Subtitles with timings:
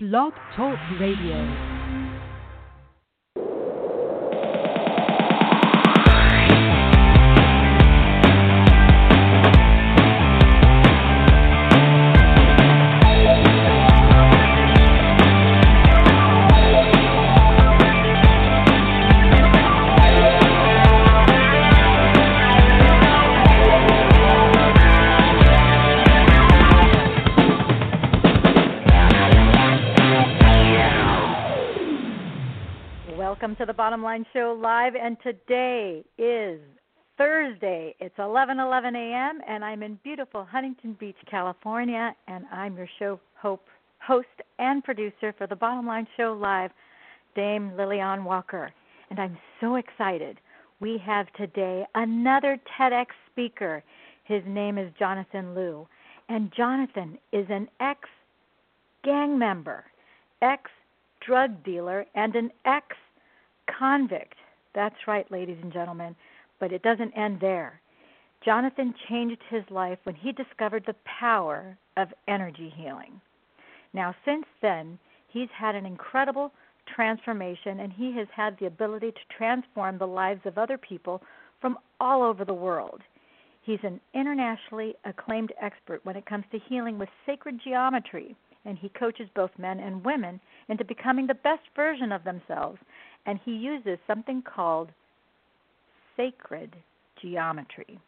[0.00, 1.77] Blog Talk Radio.
[33.78, 36.58] Bottom Line Show live, and today is
[37.16, 37.94] Thursday.
[38.00, 39.40] It's 11:11 a.m.
[39.46, 43.68] and I'm in beautiful Huntington Beach, California, and I'm your show hope,
[44.00, 44.26] host
[44.58, 46.72] and producer for the Bottom Line Show live,
[47.36, 48.72] Dame Lillian Walker.
[49.10, 50.40] And I'm so excited.
[50.80, 53.84] We have today another TEDx speaker.
[54.24, 55.86] His name is Jonathan Liu,
[56.28, 58.08] and Jonathan is an ex
[59.04, 59.84] gang member,
[60.42, 60.68] ex
[61.24, 62.96] drug dealer, and an ex
[63.78, 64.34] convict.
[64.74, 66.14] That's right, ladies and gentlemen.
[66.60, 67.80] But it doesn't end there.
[68.44, 73.20] Jonathan changed his life when he discovered the power of energy healing.
[73.92, 74.98] Now, since then,
[75.28, 76.52] he's had an incredible
[76.94, 81.22] transformation and he has had the ability to transform the lives of other people
[81.60, 83.00] from all over the world.
[83.62, 88.88] He's an internationally acclaimed expert when it comes to healing with sacred geometry, and he
[88.88, 92.78] coaches both men and women into becoming the best version of themselves
[93.26, 94.90] and he uses something called
[96.16, 96.74] sacred
[97.20, 97.98] geometry.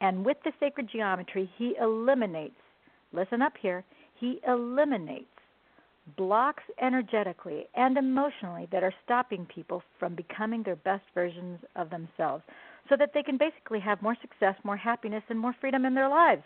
[0.00, 2.54] And with the sacred geometry, he eliminates,
[3.12, 3.84] listen up here,
[4.18, 5.26] he eliminates
[6.16, 12.42] blocks energetically and emotionally that are stopping people from becoming their best versions of themselves
[12.88, 16.08] so that they can basically have more success, more happiness, and more freedom in their
[16.08, 16.42] lives.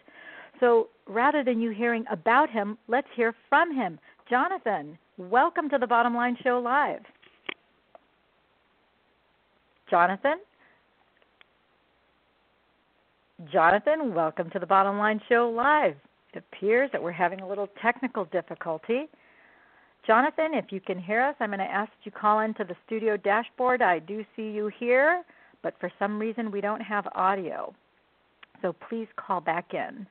[0.61, 3.99] So rather than you hearing about him, let's hear from him.
[4.31, 7.01] Jonathan, welcome to the Bottom Line Show Live.
[9.91, 10.39] Jonathan?
[13.53, 15.95] Jonathan, welcome to the Bottom Line Show Live.
[16.35, 19.09] It appears that we're having a little technical difficulty.
[20.07, 23.17] Jonathan, if you can hear us, I'm going to ask you call into the studio
[23.17, 23.81] dashboard.
[23.81, 25.23] I do see you here,
[25.63, 27.75] but for some reason we don't have audio.
[28.61, 30.07] So please call back in.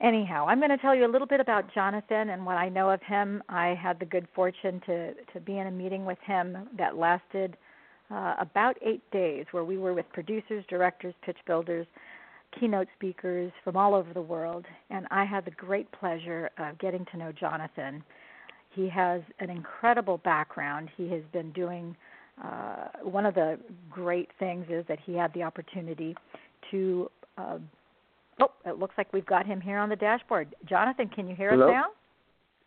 [0.00, 2.90] Anyhow, I'm going to tell you a little bit about Jonathan and what I know
[2.90, 3.42] of him.
[3.48, 7.56] I had the good fortune to to be in a meeting with him that lasted
[8.10, 11.86] uh, about eight days where we were with producers, directors, pitch builders,
[12.58, 14.64] keynote speakers from all over the world.
[14.90, 18.02] And I had the great pleasure of getting to know Jonathan.
[18.74, 20.88] He has an incredible background.
[20.96, 21.96] He has been doing
[22.42, 23.58] uh, one of the
[23.90, 26.14] great things is that he had the opportunity
[26.70, 27.10] to.
[27.36, 27.58] Uh,
[28.40, 30.54] oh, it looks like we've got him here on the dashboard.
[30.68, 31.68] Jonathan, can you hear Hello?
[31.68, 31.86] us now?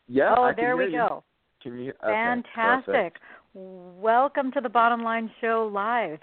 [0.07, 0.35] Yeah.
[0.37, 1.23] Oh, I there can we go.
[1.65, 1.71] You.
[1.71, 1.91] Can you?
[2.03, 2.85] Okay, Fantastic.
[2.85, 3.17] perfect.
[3.55, 6.17] Welcome to the Bottom Line Show Live.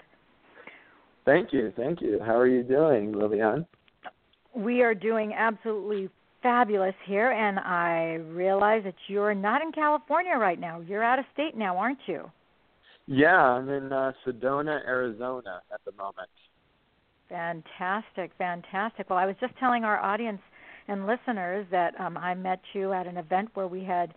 [1.23, 1.71] Thank you.
[1.77, 2.19] Thank you.
[2.19, 3.65] How are you doing, Lillian?
[4.53, 6.09] We are doing absolutely
[6.43, 10.81] fabulous here, and I realize that you're not in California right now.
[10.81, 12.29] You're out of state now, aren't you?
[13.07, 16.27] Yeah, I'm in uh, Sedona, Arizona at the moment.
[17.29, 19.09] Fantastic, fantastic.
[19.09, 20.41] Well, I was just telling our audience
[20.89, 24.13] and listeners that um, I met you at an event where we had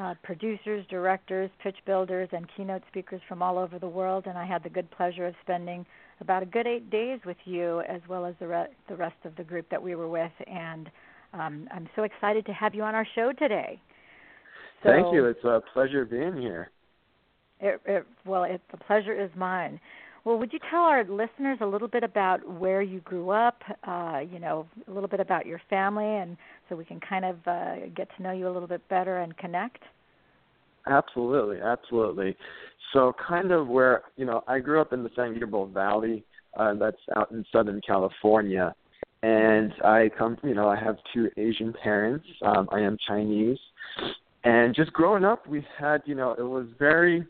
[0.00, 4.46] uh, producers, directors, pitch builders, and keynote speakers from all over the world, and I
[4.46, 5.84] had the good pleasure of spending
[6.20, 9.36] about a good eight days with you, as well as the re- the rest of
[9.36, 10.32] the group that we were with.
[10.46, 10.90] And
[11.34, 13.80] um, I'm so excited to have you on our show today.
[14.82, 15.26] So Thank you.
[15.26, 16.70] It's a pleasure being here.
[17.60, 19.78] It, it, well, it, the pleasure is mine.
[20.24, 23.62] Well, would you tell our listeners a little bit about where you grew up?
[23.86, 26.36] Uh, you know, a little bit about your family, and
[26.68, 29.36] so we can kind of uh, get to know you a little bit better and
[29.38, 29.82] connect.
[30.86, 32.36] Absolutely, absolutely.
[32.92, 36.24] So, kind of where you know, I grew up in the San Gabriel Valley.
[36.56, 38.74] Uh, that's out in Southern California,
[39.22, 40.36] and I come.
[40.42, 42.26] You know, I have two Asian parents.
[42.42, 43.58] Um, I am Chinese,
[44.44, 46.02] and just growing up, we had.
[46.04, 47.24] You know, it was very.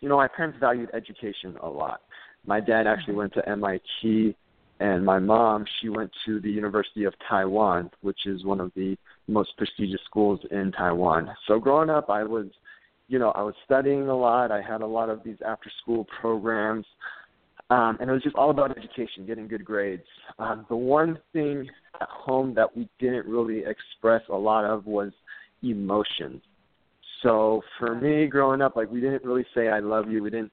[0.00, 2.00] You know, my parents valued education a lot.
[2.46, 4.36] My dad actually went to MIT,
[4.80, 8.96] and my mom she went to the University of Taiwan, which is one of the
[9.28, 11.30] most prestigious schools in Taiwan.
[11.46, 12.46] So growing up, I was,
[13.08, 14.50] you know, I was studying a lot.
[14.50, 16.84] I had a lot of these after-school programs,
[17.70, 20.02] um, and it was just all about education, getting good grades.
[20.38, 21.68] Um, the one thing
[22.00, 25.12] at home that we didn't really express a lot of was
[25.62, 26.42] emotions.
[27.22, 30.50] So for me, growing up, like we didn't really say "I love you." We didn't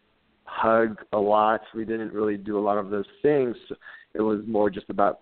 [0.49, 1.61] hug a lot.
[1.75, 3.55] We didn't really do a lot of those things.
[4.13, 5.19] It was more just about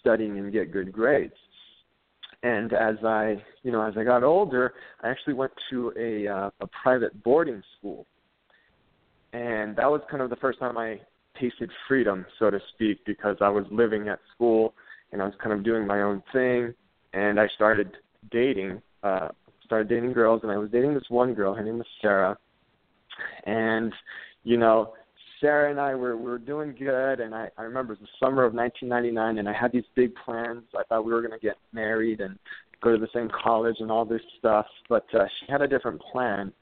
[0.00, 1.34] studying and get good grades.
[2.44, 6.50] and as I, you know, as I got older, I actually went to a uh,
[6.60, 8.06] a private boarding school,
[9.32, 11.00] and that was kind of the first time I
[11.40, 14.74] tasted freedom, so to speak, because I was living at school
[15.10, 16.74] and I was kind of doing my own thing,
[17.12, 17.96] and I started
[18.30, 19.28] dating, uh,
[19.64, 21.54] started dating girls, and I was dating this one girl.
[21.54, 22.36] Her name was Sarah,
[23.44, 23.92] and
[24.44, 24.92] you know,
[25.40, 28.26] Sarah and I were, we were doing good, and I, I remember it was the
[28.26, 30.62] summer of 1999, and I had these big plans.
[30.78, 32.38] I thought we were going to get married and
[32.82, 36.00] go to the same college and all this stuff, but uh, she had a different
[36.12, 36.52] plan.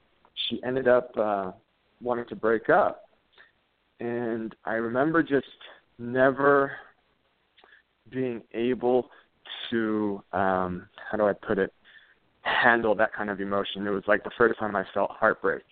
[0.49, 1.52] She ended up uh,
[2.00, 3.08] wanting to break up,
[4.00, 5.46] and I remember just
[5.99, 6.73] never
[8.11, 9.08] being able
[9.70, 11.73] to um how do I put it
[12.43, 13.87] handle that kind of emotion.
[13.87, 15.62] It was like the first time I felt heartbreak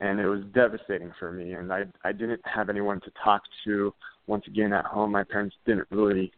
[0.00, 3.92] and it was devastating for me and I I didn't have anyone to talk to.
[4.26, 6.32] Once again at home my parents didn't really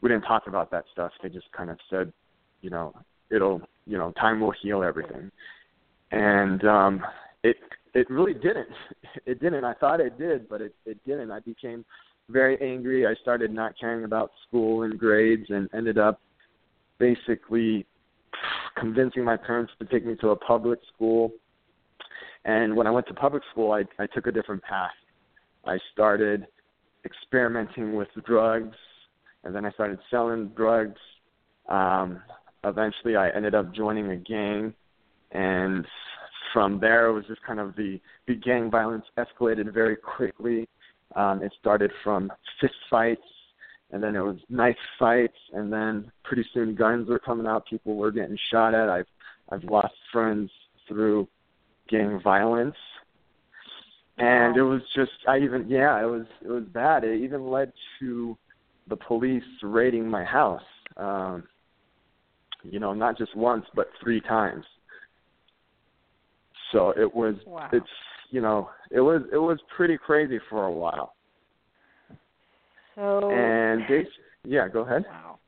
[0.00, 1.12] we didn't talk about that stuff.
[1.22, 2.12] They just kind of said
[2.60, 2.94] you know
[3.30, 5.30] it'll you know time will heal everything.
[6.10, 7.02] And um
[7.42, 7.56] it
[7.94, 8.68] it really didn't.
[9.26, 9.62] It didn't.
[9.64, 11.30] I thought it did but it it didn't.
[11.30, 11.84] I became
[12.30, 13.06] very angry.
[13.06, 16.20] I started not caring about school and grades and ended up
[16.98, 17.86] basically
[18.76, 21.32] convincing my parents to take me to a public school
[22.44, 24.90] and when I went to public school, I, I took a different path.
[25.64, 26.46] I started
[27.04, 28.76] experimenting with drugs,
[29.44, 30.98] and then I started selling drugs.
[31.68, 32.20] Um,
[32.64, 34.74] eventually, I ended up joining a gang,
[35.30, 35.86] and
[36.52, 40.68] from there, it was just kind of the, the gang violence escalated very quickly.
[41.14, 42.30] Um, it started from
[42.60, 43.20] fist fights,
[43.90, 47.66] and then it was knife fights, and then pretty soon guns were coming out.
[47.66, 48.88] People were getting shot at.
[48.88, 49.06] I've
[49.50, 50.50] I've lost friends
[50.88, 51.28] through
[51.92, 52.74] gang violence.
[54.18, 57.04] And it was just i even yeah it was it was bad.
[57.04, 58.36] It even led to
[58.88, 60.62] the police raiding my house
[60.96, 61.44] um
[62.64, 64.64] you know not just once but three times.
[66.72, 67.68] So it was wow.
[67.72, 67.86] it's
[68.30, 71.14] you know it was it was pretty crazy for a while.
[72.94, 74.06] So and they
[74.44, 75.04] yeah go ahead.
[75.08, 75.38] Wow.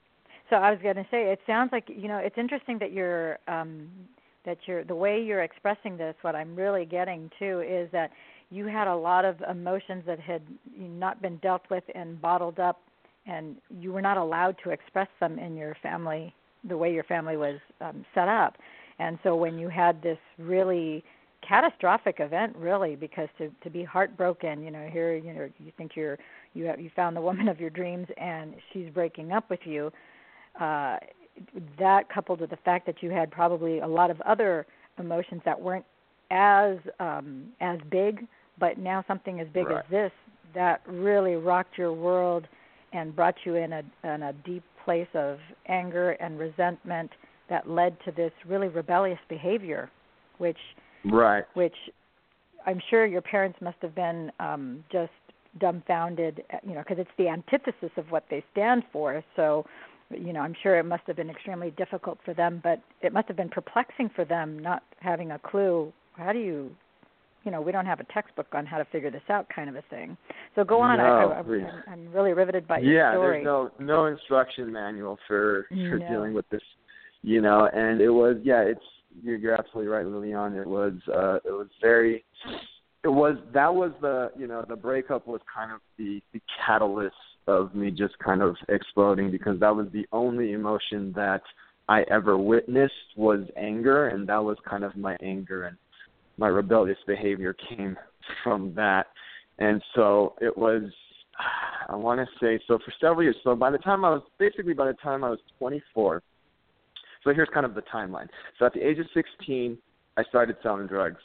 [0.50, 3.38] So i was going to say it sounds like you know it's interesting that you're
[3.46, 3.88] um
[4.44, 8.10] that you're the way you're expressing this what i'm really getting too is that
[8.50, 10.42] you had a lot of emotions that had
[10.78, 12.80] not been dealt with and bottled up
[13.26, 16.32] and you were not allowed to express them in your family
[16.68, 18.56] the way your family was um, set up.
[18.98, 21.04] And so when you had this really
[21.46, 25.92] catastrophic event really because to to be heartbroken you know here you know you think
[25.94, 26.18] you're
[26.54, 29.92] you have you found the woman of your dreams and she's breaking up with you
[30.58, 30.96] uh
[31.78, 34.66] that coupled with the fact that you had probably a lot of other
[34.98, 35.84] emotions that weren't
[36.30, 38.26] as um as big
[38.58, 39.84] but now something as big right.
[39.84, 40.12] as this
[40.54, 42.46] that really rocked your world
[42.92, 45.38] and brought you in a in a deep place of
[45.68, 47.10] anger and resentment
[47.50, 49.90] that led to this really rebellious behavior
[50.38, 50.58] which
[51.10, 51.76] right which
[52.66, 55.10] i'm sure your parents must have been um just
[55.60, 59.64] dumbfounded you know because it's the antithesis of what they stand for so
[60.10, 63.28] you know, I'm sure it must have been extremely difficult for them, but it must
[63.28, 65.92] have been perplexing for them not having a clue.
[66.12, 66.70] How do you,
[67.44, 69.76] you know, we don't have a textbook on how to figure this out, kind of
[69.76, 70.16] a thing.
[70.54, 70.98] So go on.
[70.98, 73.36] No, I, I, I'm really riveted by your yeah, story.
[73.38, 76.08] there's no no instruction manual for for No.
[76.08, 76.62] dealing with this,
[77.22, 77.68] you know.
[77.72, 78.80] And it was yeah, it's
[79.22, 80.54] you're, you're absolutely right, Lilian.
[80.54, 82.24] It was uh, it was very.
[83.02, 87.14] It was that was the you know the breakup was kind of the the catalyst
[87.46, 91.42] of me just kind of exploding because that was the only emotion that
[91.88, 95.76] I ever witnessed was anger, and that was kind of my anger and
[96.38, 97.96] my rebellious behavior came
[98.42, 99.06] from that.
[99.58, 100.82] And so it was,
[101.88, 103.36] I want to say, so for several years.
[103.44, 106.22] So by the time I was, basically by the time I was 24,
[107.22, 108.28] so here's kind of the timeline.
[108.58, 109.78] So at the age of 16,
[110.16, 111.20] I started selling drugs,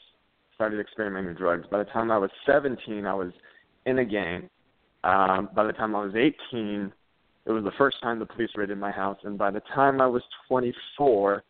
[0.56, 1.66] started experimenting with drugs.
[1.70, 3.32] By the time I was 17, I was
[3.86, 4.50] in a gang.
[5.04, 6.92] Um, by the time I was 18,
[7.46, 10.08] it was the first time the police raided my house, and by the time I
[10.08, 11.44] was 24,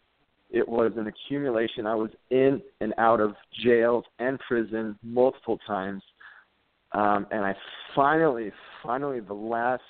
[0.52, 1.86] it was an accumulation.
[1.86, 6.02] I was in and out of jail and prison multiple times,
[6.94, 7.56] um, and I
[7.96, 8.52] finally,
[8.84, 9.84] finally, the last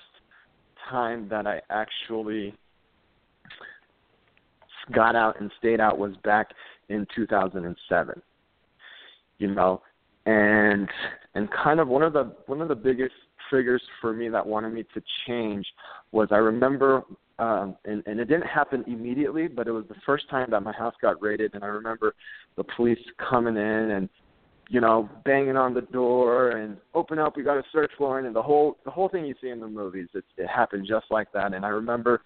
[0.89, 2.53] time that I actually
[4.93, 6.47] got out and stayed out was back
[6.89, 8.21] in 2007.
[9.37, 9.81] You know,
[10.25, 10.89] and
[11.35, 13.13] and kind of one of the one of the biggest
[13.49, 15.65] triggers for me that wanted me to change
[16.11, 17.03] was I remember
[17.39, 20.73] um and, and it didn't happen immediately, but it was the first time that my
[20.73, 22.15] house got raided and I remember
[22.55, 24.09] the police coming in and
[24.71, 28.35] you know, banging on the door and open up, we got a search warrant and
[28.35, 31.31] the whole the whole thing you see in the movies, it it happened just like
[31.33, 31.53] that.
[31.53, 32.21] And I remember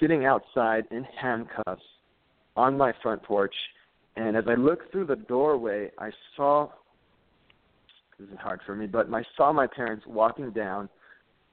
[0.00, 1.82] sitting outside in handcuffs
[2.56, 3.54] on my front porch.
[4.16, 6.70] And as I looked through the doorway, I saw
[8.18, 10.88] this is hard for me, but I saw my parents walking down,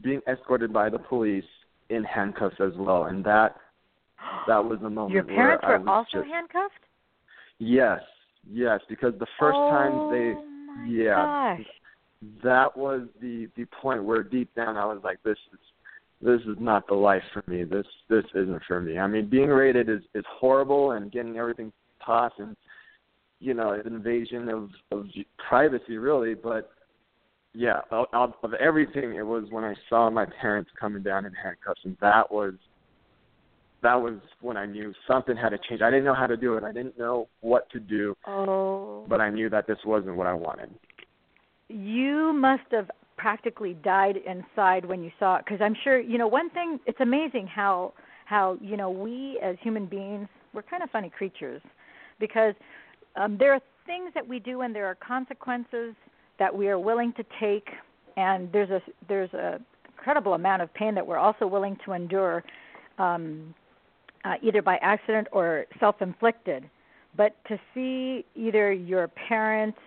[0.01, 1.43] being escorted by the police
[1.89, 3.55] in handcuffs as well, and that
[4.48, 5.13] that was the moment.
[5.13, 6.74] Your parents were also just, handcuffed.
[7.60, 8.01] Yes,
[8.51, 10.45] yes, because the first oh, time they, oh
[10.77, 11.65] my yeah, gosh.
[12.43, 15.60] that was the the point where deep down I was like, this is
[16.22, 17.63] this is not the life for me.
[17.63, 18.98] This this isn't for me.
[18.98, 21.72] I mean, being rated is is horrible, and getting everything
[22.03, 22.55] tossed, and
[23.45, 25.05] you know, an invasion of of
[25.49, 26.33] privacy, really.
[26.33, 26.63] But
[27.53, 31.81] yeah, of, of everything, it was when I saw my parents coming down in handcuffs,
[31.83, 32.53] and that was
[33.83, 35.81] that was when I knew something had to change.
[35.81, 36.63] I didn't know how to do it.
[36.63, 39.05] I didn't know what to do, Oh.
[39.07, 40.69] but I knew that this wasn't what I wanted.
[41.69, 46.27] you must have practically died inside when you saw it because i'm sure you know
[46.27, 47.93] one thing it's amazing how
[48.25, 51.61] how you know we as human beings we're kind of funny creatures
[52.19, 52.53] because
[53.15, 55.93] um there are things that we do and there are consequences
[56.39, 57.67] that we are willing to take
[58.17, 59.60] and there's a there's a
[59.98, 62.43] incredible amount of pain that we're also willing to endure
[62.98, 63.53] um
[64.24, 66.69] uh, either by accident or self inflicted
[67.17, 69.77] but to see either your parents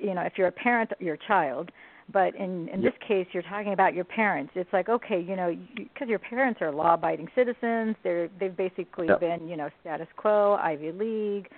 [0.00, 1.70] you know if you're a parent your child
[2.12, 2.92] but in in Yep.
[2.92, 6.60] this case you're talking about your parents it's like okay you know because your parents
[6.60, 9.20] are law abiding citizens they're they've basically Yep.
[9.20, 11.48] been you know status quo ivy league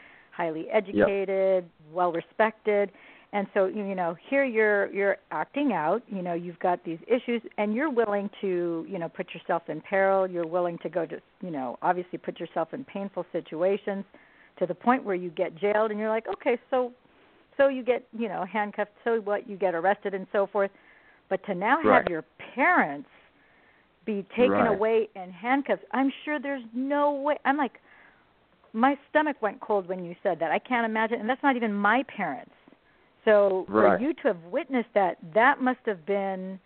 [0.40, 2.90] highly educated well respected
[3.32, 6.98] and so you you know here you're you're acting out you know you've got these
[7.06, 10.26] issues and you're willing to you know put yourself in peril.
[10.26, 14.04] You're willing to go to you know obviously put yourself in painful situations
[14.58, 16.90] to the point where you get jailed and you're like okay so
[17.58, 19.48] so you get you know handcuffed so what?
[19.48, 20.70] You get arrested and so forth.
[21.28, 21.98] But to now Right.
[22.00, 23.08] have your parents
[24.06, 24.66] be taken Right.
[24.76, 27.74] away in handcuffs i'm sure there's no way i'm like
[28.72, 31.72] my stomach went cold when you said that i can't imagine and that's not even
[31.72, 32.52] my parents
[33.24, 33.98] so Right.
[33.98, 36.58] for you to have witnessed that that must have been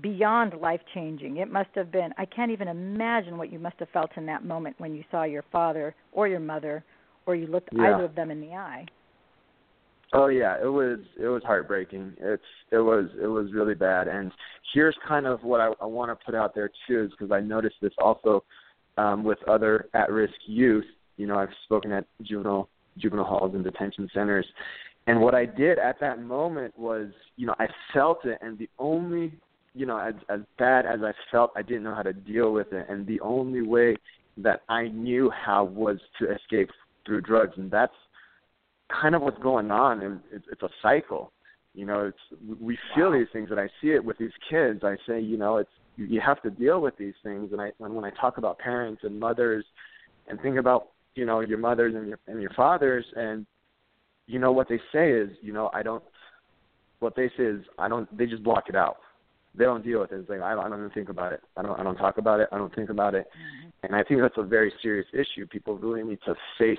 [0.00, 3.88] beyond life changing it must have been i can't even imagine what you must have
[3.90, 6.84] felt in that moment when you saw your father or your mother
[7.26, 7.92] or you looked Yeah.
[7.92, 8.86] either of them in the eye
[10.12, 12.14] Oh yeah, it was it was heartbreaking.
[12.18, 14.06] It's it was it was really bad.
[14.08, 14.30] And
[14.72, 17.40] here's kind of what I, I want to put out there too, is because I
[17.40, 18.44] noticed this also
[18.96, 20.84] um, with other at-risk youth.
[21.16, 22.68] You know, I've spoken at juvenile
[22.98, 24.46] juvenile halls and detention centers,
[25.06, 28.68] and what I did at that moment was, you know, I felt it, and the
[28.78, 29.32] only,
[29.74, 32.72] you know, as as bad as I felt, I didn't know how to deal with
[32.72, 33.96] it, and the only way
[34.38, 36.70] that I knew how was to escape
[37.04, 37.94] through drugs, and that's
[39.00, 40.02] kind of what's going on.
[40.02, 41.32] And it's, it's a cycle.
[41.74, 43.18] You know it's we feel Wow.
[43.18, 43.50] these things.
[43.50, 44.80] And i see it with these kids.
[44.82, 47.52] I say you know it's you you have to deal with these things.
[47.52, 49.64] And i and when i talk about parents and mothers
[50.28, 53.46] and think about you know your mothers and your and your fathers and
[54.26, 56.02] you know what they say is you know i don't
[57.00, 58.98] what they say is i don't they just block it out
[59.54, 61.42] they don't deal with it it's like i don't, I don't even think about it
[61.56, 63.86] i don't i don't talk about it i don't think about it mm-hmm.
[63.86, 66.78] and i think that's a very serious issue people really need to face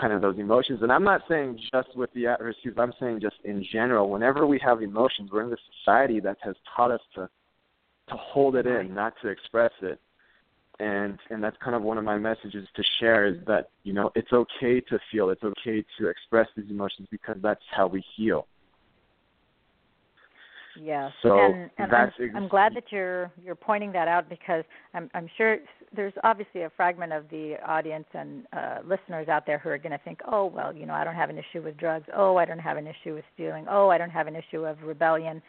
[0.00, 0.80] kind of those emotions.
[0.82, 2.78] And I'm not saying just with the at-risk youth.
[2.78, 4.10] I'm saying just in general.
[4.10, 7.28] Whenever we have emotions, we're in this society that has taught us to
[8.10, 9.98] to hold it in, not to express it.
[10.80, 14.10] And and that's kind of one of my messages to share is that you know
[14.16, 18.46] it's okay to feel, it's okay to express these emotions because that's how we heal.
[20.80, 24.64] Yes, So and, and I'm, ex- I'm glad that you're you're pointing that out because
[24.92, 25.58] I'm I'm sure
[25.94, 29.92] there's obviously a fragment of the audience and uh, listeners out there who are going
[29.92, 32.06] to think, oh well, you know, I don't have an issue with drugs.
[32.14, 33.66] Oh, I don't have an issue with stealing.
[33.70, 35.40] Oh, I don't have an issue of rebellion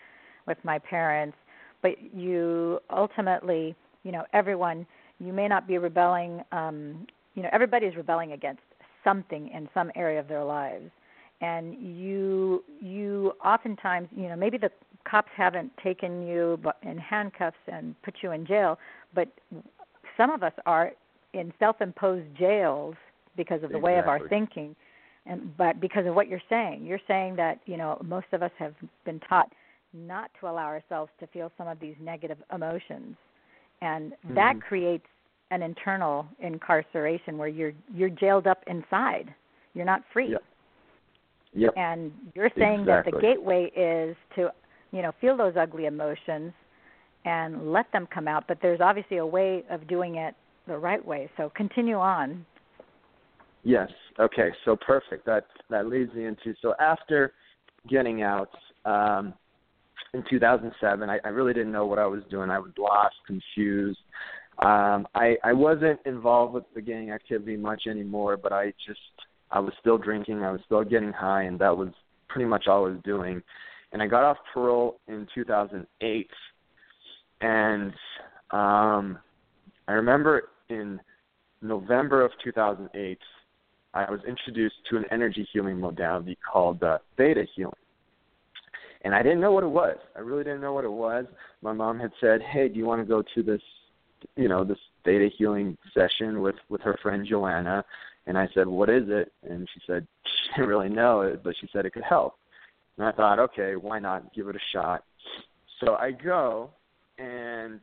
[0.45, 1.37] with my parents.
[1.81, 4.85] But you ultimately, you know, everyone,
[5.19, 6.41] you may not be rebelling.
[6.51, 8.61] Um, you know, everybody is rebelling against
[9.03, 10.89] something in some area of their lives.
[11.41, 14.71] And you you oftentimes you know maybe the
[15.09, 18.79] cops haven't taken you in handcuffs and put you in jail
[19.13, 19.27] but
[20.17, 20.93] some of us are
[21.33, 22.95] in self-imposed jails
[23.35, 24.75] because of the way of our thinking.
[25.25, 28.51] And but because of what you're saying you're saying that you know most of us
[28.57, 29.51] have been taught
[29.93, 33.17] not to allow ourselves to feel some of these negative emotions
[33.81, 34.61] and that Mhm.
[34.61, 35.07] creates
[35.51, 39.33] an internal incarceration where you're you're jailed up inside
[39.73, 40.43] you're not free Yep.
[41.53, 41.73] Yep.
[41.77, 44.51] and you're saying that the gateway is to
[44.91, 46.53] you know feel those ugly emotions
[47.25, 50.35] and let them come out but there's obviously a way of doing it
[50.67, 52.45] the right way so continue on
[53.65, 53.89] Yes.
[54.19, 54.51] Okay.
[54.63, 55.25] So perfect.
[55.25, 57.33] That that leads me into so after
[57.89, 58.51] getting out
[58.85, 59.33] um,
[60.15, 62.49] in 2007, I, I really didn't know what I was doing.
[62.49, 63.99] I was lost, confused.
[64.59, 68.99] Um, I I wasn't involved with the gang activity much anymore, but I just
[69.51, 71.89] I was still drinking, I was still getting high, and that was
[72.29, 73.41] pretty much all I was doing.
[73.91, 76.29] And I got off parole in 2008,
[77.41, 77.93] and
[78.51, 79.19] um,
[79.87, 80.99] I remember in
[81.61, 83.17] November of 2008,
[83.93, 87.73] I was introduced to an energy healing modality called uh, theta healing.
[89.05, 89.97] And I didn't know what it was.
[90.15, 91.25] I really didn't know what it was.
[91.61, 93.61] My mom had said, "Hey, do you want to go to this,
[94.35, 97.85] you know, this theta healing session with with her friend Joanna?"
[98.25, 101.55] And I said, "What is it?" And she said she didn't really know it, but
[101.61, 102.33] she said it could help.
[102.97, 105.03] And I thought, okay, why not give it a shot?
[105.81, 106.71] So I go,
[107.19, 107.81] and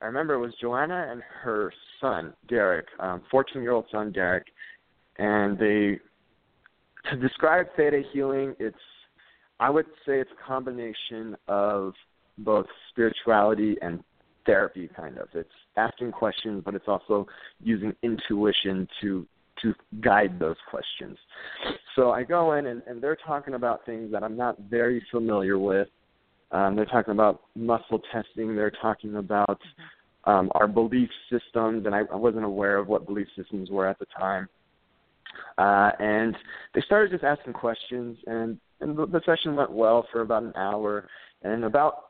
[0.00, 4.46] I remember it was Joanna and her son Derek, um, 14-year-old son Derek,
[5.18, 6.00] and they
[7.10, 8.76] to describe theta healing, it's
[9.60, 11.94] I would say it's a combination of
[12.38, 14.02] both spirituality and
[14.44, 15.28] therapy kind of.
[15.34, 17.26] It's asking questions, but it's also
[17.62, 19.26] using intuition to
[19.62, 21.16] to guide those questions.
[21.94, 25.58] So I go in and, and they're talking about things that I'm not very familiar
[25.58, 25.88] with.
[26.52, 28.54] Um, they're talking about muscle testing.
[28.54, 29.58] They're talking about
[30.24, 33.98] um, our belief systems, and I, I wasn't aware of what belief systems were at
[33.98, 34.46] the time.
[35.56, 36.36] Uh, and
[36.74, 40.52] they started just asking questions, and, and the, the session went well for about an
[40.56, 41.08] hour.
[41.42, 42.04] And in about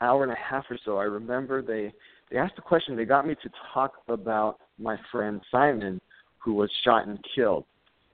[0.00, 1.92] hour and a half or so, I remember they
[2.30, 2.96] they asked a question.
[2.96, 6.00] They got me to talk about my friend Simon,
[6.38, 7.64] who was shot and killed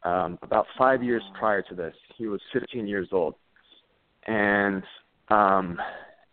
[0.03, 1.95] um, about five years prior to this.
[2.17, 3.35] He was 15 years old,
[4.27, 4.83] and
[5.29, 5.79] um,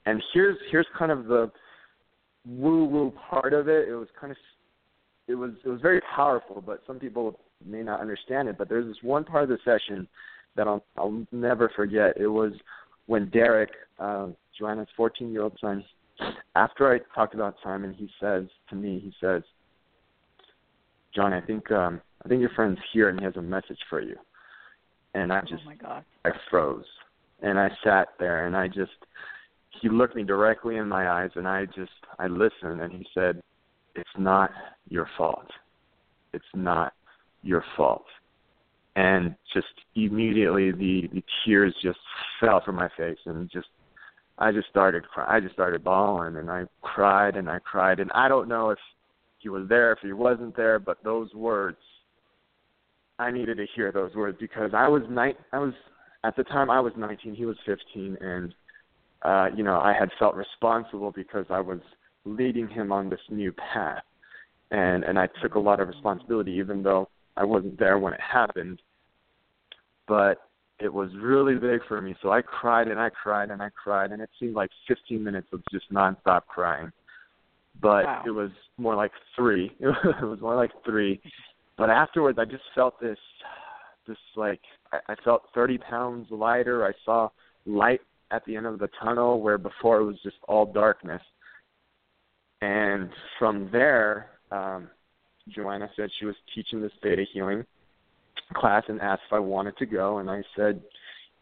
[0.05, 1.51] and here's here's kind of the
[2.47, 3.87] woo woo part of it.
[3.87, 4.37] It was kind of
[5.27, 8.85] it was it was very powerful, but some people may not understand it, but there's
[8.85, 10.07] this one part of the session
[10.55, 12.17] that I'll, I'll never forget.
[12.17, 12.53] It was
[13.07, 15.83] when Derek, uh, Joanna's 14 year old son,
[16.55, 19.43] after I talked about Simon, he says to me, he says,
[21.13, 24.01] John, I think um, I think your friend's here and he has a message for
[24.01, 24.15] you.
[25.13, 26.03] And I just, oh my God.
[26.25, 26.83] I froze,
[27.41, 28.91] and I sat there, and I just,
[29.81, 33.41] he looked me directly in my eyes, and I just, I listened, and he said,
[33.95, 34.51] "It's not
[34.89, 35.49] your fault.
[36.33, 36.93] It's not
[37.43, 38.03] your fault.
[38.95, 41.99] And just immediately the the tears just
[42.39, 43.67] fell from my face and just
[44.37, 45.29] I just started crying.
[45.31, 48.79] I just started bawling and I cried and I cried and I don't know if
[49.39, 51.77] he was there if he wasn't there but those words
[53.17, 55.73] I needed to hear those words because I was night I was
[56.23, 58.53] at the time I was 19 he was 15 and
[59.23, 61.79] uh you know I had felt responsible because I was
[62.25, 64.03] leading him on this new path
[64.71, 68.21] and and I took a lot of responsibility even though I wasn't there when it
[68.21, 68.81] happened,
[70.07, 70.39] but
[70.79, 72.15] it was really big for me.
[72.21, 75.47] So I cried and I cried and I cried, and it seemed like 15 minutes
[75.53, 76.91] of just nonstop crying.
[77.81, 78.23] But wow.
[78.25, 79.71] it was more like three.
[79.79, 81.21] It was more like three.
[81.77, 83.17] But afterwards, I just felt this,
[84.07, 86.85] this like I, I felt 30 pounds lighter.
[86.85, 87.29] I saw
[87.65, 91.21] light at the end of the tunnel where before it was just all darkness.
[92.61, 94.89] And from there, um,
[95.49, 97.65] Joanna said she was teaching this theta healing
[98.53, 100.81] class and asked if I wanted to go, and I said,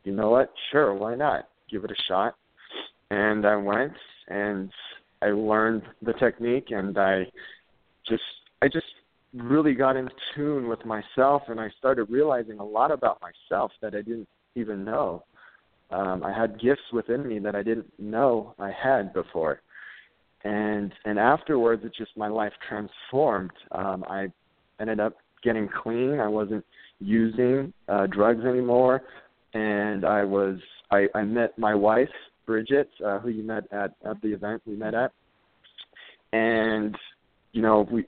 [0.04, 1.48] you know what, sure, why not?
[1.70, 2.36] Give it a shot.
[3.12, 3.94] And I went
[4.28, 4.72] and
[5.22, 7.26] I learned the technique, and I
[8.08, 8.24] just
[8.62, 8.86] I just
[9.34, 13.96] really got in tune with myself, and I started realizing a lot about myself that
[13.96, 15.24] I didn't even know.
[15.92, 19.62] Um, I had gifts within me that I didn't know I had before
[20.44, 23.52] and and afterwards it just my life transformed.
[23.72, 24.28] Um i
[24.80, 26.20] ended up getting clean.
[26.20, 26.66] I wasn't
[27.00, 29.02] using uh drugs anymore.
[29.54, 30.58] And i was
[30.92, 32.10] i i met my wife
[32.46, 35.12] bridget uh who you met at at the event we met at.
[36.34, 36.98] And
[37.52, 38.06] you know we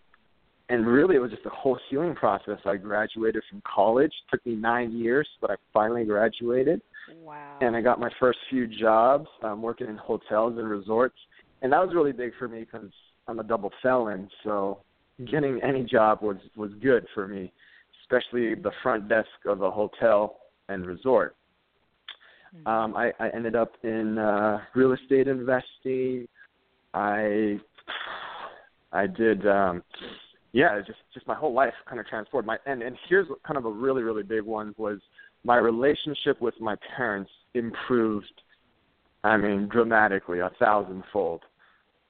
[0.67, 2.57] and really it was just a whole healing process.
[2.65, 4.11] I graduated from college.
[4.11, 6.81] It took me nine years but i finally graduated.
[7.23, 7.59] Wow.
[7.61, 11.15] And i got my first few jobs um working in hotels and resorts
[11.61, 12.89] and that was really big for me because
[13.27, 14.29] I'm a double felon.
[14.43, 14.79] So
[15.31, 17.51] getting any job was was good for me,
[18.03, 20.37] especially the front desk of a hotel
[20.69, 21.35] and resort.
[22.55, 22.67] Mm-hmm.
[22.67, 26.27] Um, I, I ended up in uh, real estate investing.
[26.93, 27.59] I
[28.91, 29.83] I did um,
[30.53, 32.47] yeah, just just my whole life kind of transformed.
[32.47, 34.99] My and and here's kind of a really really big one was
[35.43, 38.41] my relationship with my parents improved
[39.25, 41.41] I mean, dramatically, a thousandfold,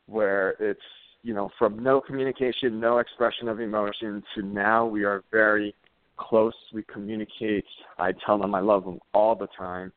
[0.07, 0.81] where it's,
[1.23, 5.73] you know, from no communication, no expression of emotion to now we are very
[6.17, 6.53] close.
[6.73, 7.65] We communicate.
[7.97, 9.93] I tell them I love them all the time.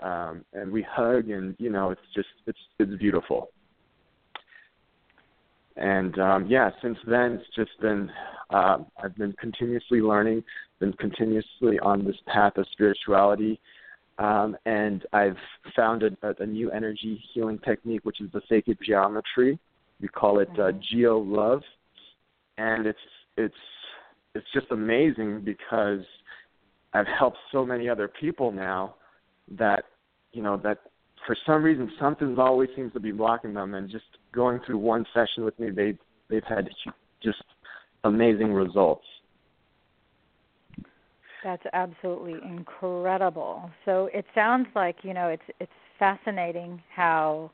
[0.00, 3.50] Um, and we hug and, you know, it's just, it's, it's beautiful.
[5.76, 8.10] And um, yeah, since then it's just been
[8.50, 10.44] uh, I've been continuously learning,
[10.78, 13.60] been continuously on this path of spirituality,
[14.18, 15.36] um, and I've
[15.74, 19.58] found a, a, new energy healing technique, which is the sacred geometry.
[20.00, 21.62] We call it uh, Geo Love,
[22.56, 22.98] and it's
[23.36, 23.54] it's
[24.34, 26.04] it's just amazing because
[26.92, 28.94] I've helped so many other people now
[29.56, 29.84] that
[30.32, 30.78] you know that
[31.26, 33.74] for some reason something always seems to be blocking them.
[33.74, 35.98] And just going through one session with me they
[36.30, 36.68] they've had
[37.20, 37.42] just
[38.04, 39.06] amazing results
[41.44, 47.50] that's absolutely incredible so it sounds like you know it's it's fascinating how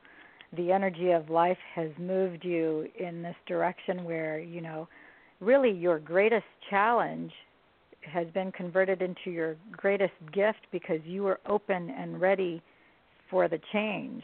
[0.57, 4.89] the energy of life has moved you in this direction where you know
[5.41, 7.33] really your greatest challenge
[8.03, 12.63] has been converted into your greatest gift because you were open and ready
[13.31, 14.23] for the change.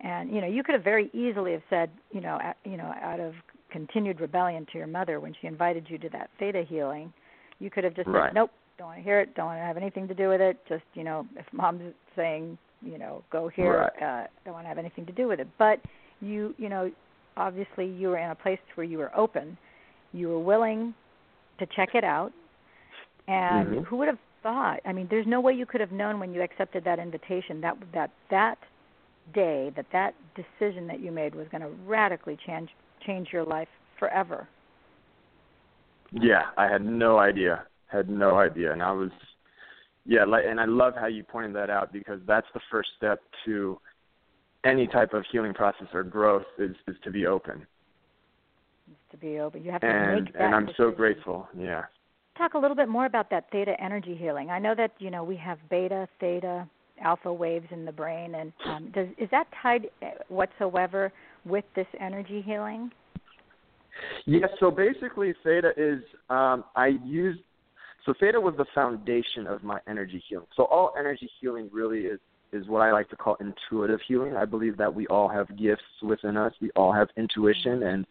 [0.00, 2.92] And you know, you could have very easily have said, you know, at, you know,
[3.02, 3.34] out of
[3.70, 7.12] continued rebellion to your mother when she invited you to that theta healing,
[7.58, 8.28] you could have just right.
[8.28, 10.40] said, nope, don't want to hear it, don't want to have anything to do with
[10.40, 10.56] it.
[10.66, 14.22] Just you know, if mom's saying, you know, go here, right.
[14.22, 15.48] uh, don't want to have anything to do with it.
[15.58, 15.80] But
[16.22, 16.90] you, you know,
[17.36, 19.58] obviously you were in a place where you were open,
[20.14, 20.94] you were willing
[21.58, 22.32] to check it out,
[23.28, 23.82] and mm-hmm.
[23.82, 24.80] who would have thought?
[24.86, 27.76] I mean, there's no way you could have known when you accepted that invitation that
[27.92, 28.56] that that
[29.34, 32.70] day, that that decision that you made was going to radically change
[33.06, 34.48] change your life forever.
[36.12, 37.66] Yeah, I had no idea.
[37.90, 39.10] Had no idea, and I was,
[40.06, 43.20] yeah, like, and I love how you pointed that out because that's the first step
[43.46, 43.78] to
[44.64, 47.66] any type of healing process or growth is is to be open.
[49.10, 49.64] to be open.
[49.64, 50.42] You have to and, make that.
[50.42, 50.90] And I'm decision.
[50.90, 51.48] so grateful.
[51.58, 51.82] Yeah
[52.40, 54.50] talk a little bit more about that theta energy healing.
[54.50, 56.66] I know that you know we have beta, theta,
[57.00, 59.88] alpha waves in the brain, and um, does is that tied
[60.28, 61.12] whatsoever
[61.44, 62.90] with this energy healing?
[64.24, 64.48] Yes.
[64.58, 66.00] So basically, theta is
[66.30, 67.38] um, I use.
[68.06, 70.46] So theta was the foundation of my energy healing.
[70.56, 72.20] So all energy healing really is
[72.52, 74.34] is what I like to call intuitive healing.
[74.34, 76.52] I believe that we all have gifts within us.
[76.60, 78.06] We all have intuition, and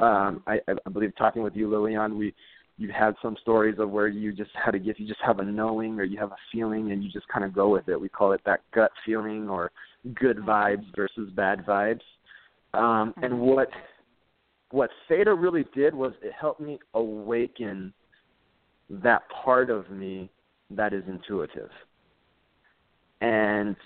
[0.00, 2.34] um, I, I believe talking with you, Lilian, we
[2.78, 5.44] you've had some stories of where you just had a gift, you just have a
[5.44, 7.98] knowing or you have a feeling and you just kind of go with it.
[7.98, 9.70] We call it that gut feeling or
[10.14, 12.02] good vibes versus bad vibes.
[12.74, 13.38] Um, and mm-hmm.
[13.38, 13.68] what
[14.70, 17.92] what Theta really did was it helped me awaken
[18.88, 20.30] that part of me
[20.70, 21.70] that is intuitive.
[23.20, 23.76] And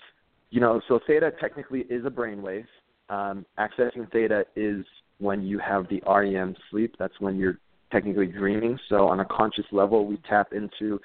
[0.49, 2.65] you know, so theta technically is a brainwave.
[3.09, 4.85] Um, accessing theta is
[5.19, 6.95] when you have the REM sleep.
[6.99, 7.57] That's when you're
[7.91, 8.77] technically dreaming.
[8.89, 10.99] So on a conscious level, we tap into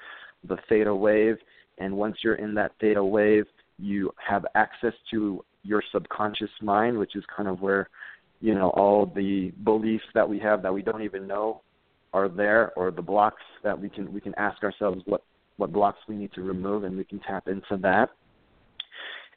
[0.47, 1.37] the theta wave,
[1.77, 3.45] and once you're in that theta wave,
[3.79, 7.89] you have access to your subconscious mind, which is kind of where
[8.41, 11.61] you know all the beliefs that we have that we don't even know
[12.17, 15.23] are there, or the blocks that we can we can ask ourselves what
[15.57, 18.09] what blocks we need to remove, and we can tap into that.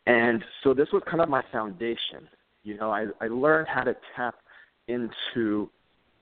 [0.06, 2.22] And so this was kind of my foundation.
[2.62, 4.34] You know, I, I learned how to tap
[4.88, 5.70] into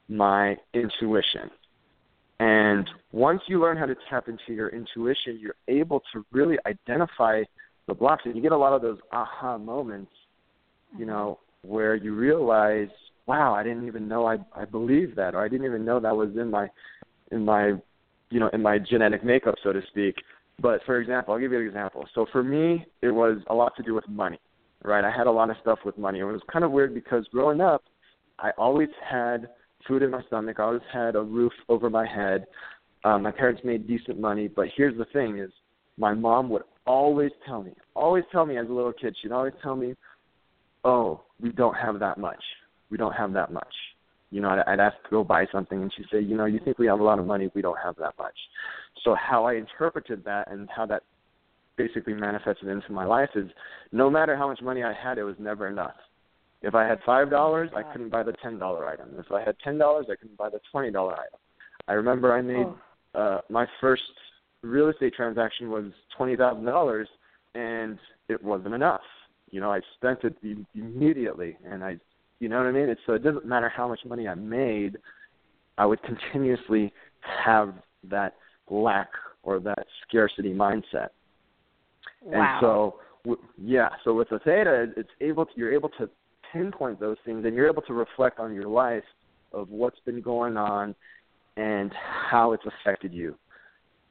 [0.08, 1.50] my intuition.
[2.40, 7.42] And once you learn how to tap into your intuition, you're able to really identify
[7.88, 8.22] the blocks.
[8.24, 10.12] And you get a lot of those aha moments,
[10.92, 11.10] you mm-hmm.
[11.10, 12.88] know, where you realize,
[13.28, 16.16] wow, I didn't even know I I believed that, or I didn't even know that
[16.16, 16.68] was in my
[17.30, 17.74] in my
[18.30, 20.16] you know in my genetic makeup, so to speak.
[20.60, 22.08] But for example, I'll give you an example.
[22.14, 24.40] So for me, it was a lot to do with money,
[24.82, 25.04] right?
[25.04, 26.18] I had a lot of stuff with money.
[26.18, 27.84] It was kind of weird because growing up,
[28.40, 29.48] I always had
[29.86, 30.56] food in my stomach.
[30.58, 32.46] I always had a roof over my head.
[33.04, 35.52] Um, my parents made decent money, but here's the thing: is
[35.98, 39.52] my mom would always tell me, always tell me as a little kid, she'd always
[39.62, 39.94] tell me,
[40.82, 42.42] "Oh, we don't have that much.
[42.90, 43.74] We don't have that much."
[44.30, 46.60] You know, I'd, I'd ask to go buy something, and she'd say, "You know, you
[46.64, 47.50] think we have a lot of money?
[47.54, 48.36] We don't have that much."
[49.04, 51.02] So how I interpreted that and how that
[51.76, 53.48] basically manifested into my life is,
[53.92, 55.94] no matter how much money I had, it was never enough
[56.62, 59.10] if I had five dollars, I couldn't buy the ten dollar item.
[59.18, 61.38] If I had ten dollars, I couldn't buy the twenty dollar item.
[61.86, 62.66] I remember I made
[63.14, 63.20] oh.
[63.20, 64.02] uh, my first
[64.62, 67.08] real estate transaction was twenty thousand dollars,
[67.54, 67.98] and
[68.28, 69.02] it wasn't enough.
[69.50, 70.36] You know, I spent it
[70.74, 71.98] immediately, and I,
[72.40, 72.88] you know what I mean.
[72.88, 74.98] It's, so it doesn't matter how much money I made,
[75.76, 76.92] I would continuously
[77.44, 77.74] have
[78.10, 78.34] that
[78.70, 79.08] lack
[79.42, 81.08] or that scarcity mindset.
[82.22, 82.32] Wow.
[82.32, 83.88] And so, yeah.
[84.04, 86.08] So with the theta, it's able to you're able to
[86.52, 89.04] pinpoint those things and you're able to reflect on your life
[89.52, 90.94] of what's been going on
[91.56, 91.92] and
[92.30, 93.34] how it's affected you.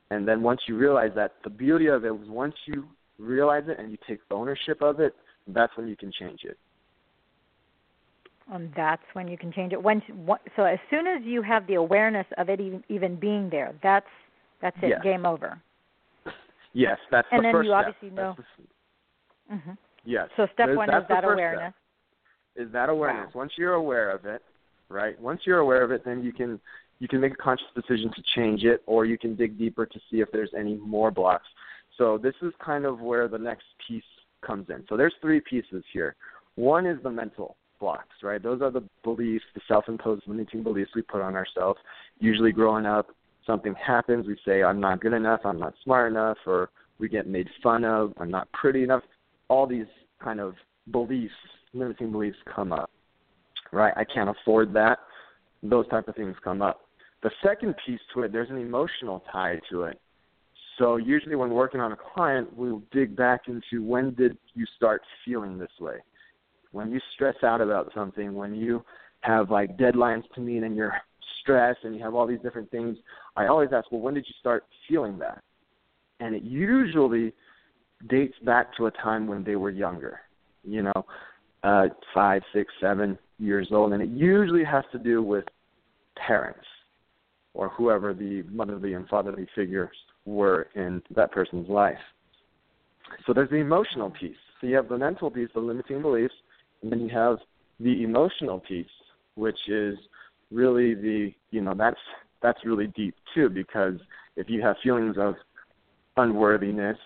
[0.10, 2.86] And then once you realize that, the beauty of it was once you
[3.20, 5.14] realize it and you take ownership of it,
[5.48, 6.58] that's when you can change it.
[8.52, 9.82] And that's when you can change it.
[9.82, 10.02] When
[10.56, 14.06] so as soon as you have the awareness of it even, even being there, that's
[14.62, 14.90] that's it.
[14.90, 15.02] Yes.
[15.04, 15.62] Game over.
[16.74, 17.86] Yes, that's and the then first you step.
[17.88, 18.36] obviously know.
[18.38, 18.50] That's
[19.50, 19.72] the, hmm
[20.06, 20.30] yes.
[20.38, 21.74] So step There's- one is that awareness.
[22.54, 23.34] Step, is that awareness.
[23.36, 24.42] Once you're aware of it,
[24.90, 25.20] right?
[25.20, 26.60] Once you're aware of it, then you can
[27.00, 30.00] you can make a conscious decision to change it, or you can dig deeper to
[30.10, 31.48] see if there's any more blocks.
[31.98, 34.04] So this is kind of where the next piece
[34.46, 34.84] comes in.
[34.88, 36.16] So there's three pieces here.
[36.56, 38.42] One is the mental blocks, right?
[38.42, 41.80] Those are the beliefs, the self-imposed limiting beliefs we put on ourselves.
[42.20, 43.08] Usually growing up,
[43.46, 47.28] something happens, we say, I'm not good enough, I'm not smart enough, or we get
[47.28, 49.04] made fun of, I'm not pretty enough.
[49.48, 49.86] All these
[50.22, 50.56] kind of
[50.92, 51.34] beliefs,
[51.74, 52.90] limiting beliefs come up,
[53.72, 53.94] right?
[53.96, 55.00] I can't afford that.
[55.64, 56.82] Those type of things come up.
[57.24, 60.00] The second piece to it, there's an emotional tie to it.
[60.78, 65.02] So usually when working on a client, we'll dig back into when did you start
[65.26, 65.98] feeling this way?
[66.78, 68.84] When you stress out about something, when you
[69.22, 70.94] have like deadlines to meet and you're
[71.42, 73.00] stressed and you have all these different things,
[73.36, 75.42] I always ask, well, when did you start feeling that?
[76.20, 77.34] And it usually
[78.08, 80.20] dates back to a time when they were younger,
[80.64, 81.06] you know,
[81.64, 85.46] uh, five, six, seven years old, and it usually has to do with
[86.28, 86.68] parents
[87.56, 91.98] or whoever the motherly and fatherly figures were in that person's life.
[93.26, 94.36] So there's the emotional piece.
[94.62, 96.36] So you have the mental piece, the limiting beliefs,
[96.82, 97.38] and then you have
[97.80, 98.86] the emotional piece,
[99.36, 99.98] which is
[100.52, 102.00] really the you know that's
[102.42, 103.96] that's really deep too because
[104.36, 105.36] if you have feelings of
[106.18, 106.98] unworthiness,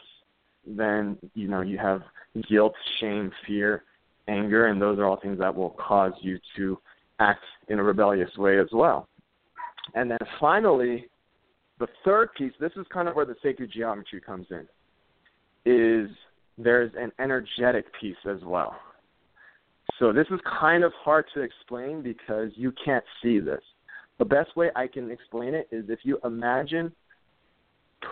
[0.66, 2.02] then you know you have
[2.50, 3.84] guilt, shame, fear,
[4.28, 6.78] anger, and those are all things that will cause you to
[7.20, 9.08] act in a rebellious way as well.
[9.96, 11.08] And then finally,
[11.80, 14.68] the third piece, this is kind of where the sacred geometry comes in,
[15.66, 16.10] is
[16.58, 18.76] there's an energetic piece as well.
[20.02, 23.62] So this is kind of hard to explain because you can't see this.
[24.18, 26.92] The best way I can explain it is if you imagine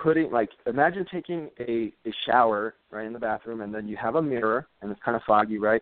[0.03, 4.15] putting like imagine taking a, a shower right in the bathroom and then you have
[4.15, 5.81] a mirror and it's kind of foggy, right?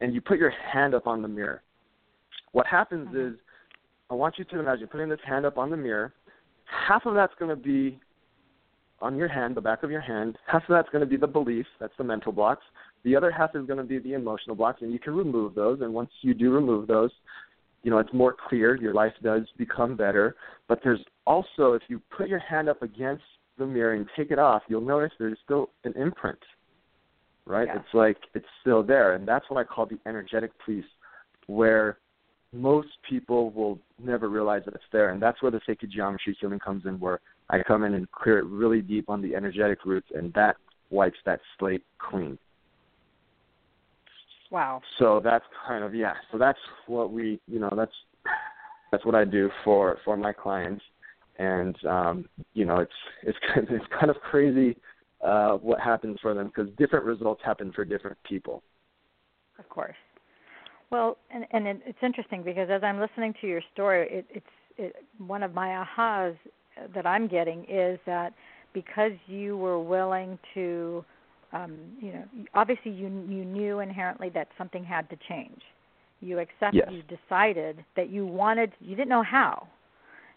[0.00, 1.62] And you put your hand up on the mirror.
[2.50, 3.34] What happens Mhm.
[3.34, 3.38] is
[4.10, 6.12] I want you to imagine putting this hand up on the mirror.
[6.64, 8.00] Half of that's going to be
[9.00, 10.38] on your hand, the back of your hand.
[10.46, 12.64] Half of that's going to be the belief, that's the mental blocks.
[13.06, 15.80] The other half is going to be the emotional blocks, and you can remove those.
[15.80, 17.12] And once you do remove those,
[17.84, 18.74] you know it's more clear.
[18.74, 20.34] Your life does become better.
[20.66, 23.22] But there's also, if you put your hand up against
[23.58, 26.40] the mirror and take it off, you'll notice there's still an imprint.
[27.46, 27.68] Right?
[27.68, 27.76] Yeah.
[27.76, 30.84] It's like it's still there, and that's what I call the energetic piece,
[31.46, 31.98] where
[32.52, 36.58] most people will never realize that it's there, and that's where the sacred geometry healing
[36.58, 40.08] comes in, where I come in and clear it really deep on the energetic roots,
[40.12, 40.56] and that
[40.90, 42.36] wipes that slate clean.
[44.50, 44.80] Wow.
[44.98, 46.14] So that's kind of yeah.
[46.32, 47.92] So that's what we you know that's
[48.92, 50.82] that's what I do for for my clients,
[51.38, 54.76] and um, you know it's it's kind of, it's kind of crazy
[55.24, 58.62] uh, what happens for them because different results happen for different people.
[59.58, 59.96] Of course.
[60.90, 64.46] Well, and and it, it's interesting because as I'm listening to your story, it, it's
[64.78, 66.36] it, one of my ahas
[66.94, 68.32] that I'm getting is that
[68.72, 71.04] because you were willing to,
[71.56, 75.60] um, you know, obviously you you knew inherently that something had to change.
[76.20, 76.92] You accepted, Yes.
[76.92, 78.72] you decided that you wanted.
[78.80, 79.68] You didn't know how.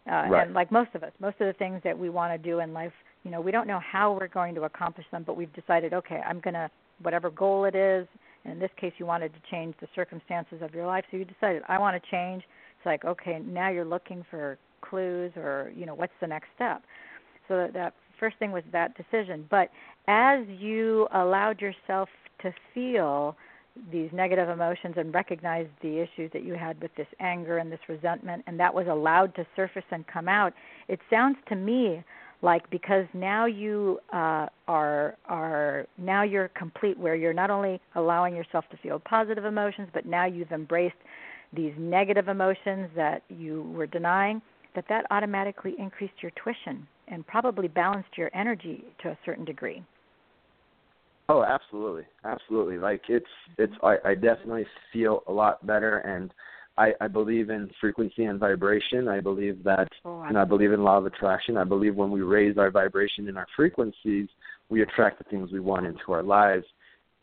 [0.09, 0.45] Uh, Right.
[0.45, 2.73] And like most of us, most of the things that we want to do in
[2.73, 5.93] life, you know, we don't know how we're going to accomplish them, but we've decided,
[5.93, 6.69] okay, I'm going to
[7.01, 8.07] whatever goal it is.
[8.43, 11.25] And in this case, you wanted to change the circumstances of your life, so you
[11.25, 12.43] decided, I want to change.
[12.77, 16.81] It's like, okay, now you're looking for clues or you know what's the next step.
[17.47, 19.45] So that, that first thing was that decision.
[19.49, 19.69] But
[20.07, 22.09] as you allowed yourself
[22.41, 23.35] to feel
[23.91, 27.79] these negative emotions and recognize the issues that you had with this anger and this
[27.87, 30.53] resentment, and that was allowed to surface and come out,
[30.87, 32.03] it sounds to me
[32.41, 38.35] like because now you uh, are are now you're complete where you're not only allowing
[38.35, 40.95] yourself to feel positive emotions, but now you've embraced
[41.53, 44.41] these negative emotions that you were denying.
[44.75, 49.83] That that automatically increased your tuition and probably balanced your energy to a certain degree.
[51.27, 52.77] Oh, absolutely, absolutely.
[52.77, 53.25] Like it's
[53.57, 56.33] it's I, I definitely feel a lot better, and
[56.77, 59.07] I, I believe in frequency and vibration.
[59.07, 61.57] I believe that, Oh, and I believe in law of attraction.
[61.57, 64.27] I believe when we raise our vibration and our frequencies,
[64.69, 66.65] we attract the things we want into our lives.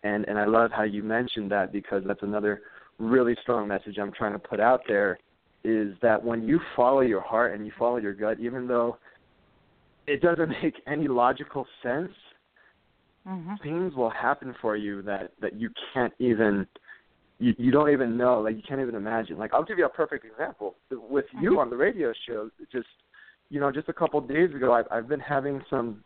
[0.05, 2.63] And and I love how you mentioned that because that's another
[2.99, 5.19] really strong message I'm trying to put out there
[5.65, 8.99] is that when you follow your heart and you follow your gut, even though
[10.07, 12.13] it doesn't make any logical sense,
[13.25, 16.67] hmm things will happen for you that that you can't even
[17.39, 19.39] you you don't even know, like you can't even imagine.
[19.39, 21.59] Like I'll give you a perfect example with you Mhm.
[21.59, 22.51] on the radio show.
[22.73, 22.89] Just
[23.51, 26.03] you know, just a couple of days ago, I've I've been having some,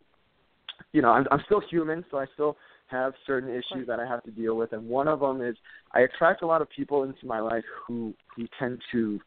[0.93, 4.21] you know, I'm I'm still human, so I still have certain issues that I have
[4.23, 5.55] to deal with, and one of them is
[5.93, 9.19] I attract a lot of people into my life who who tend to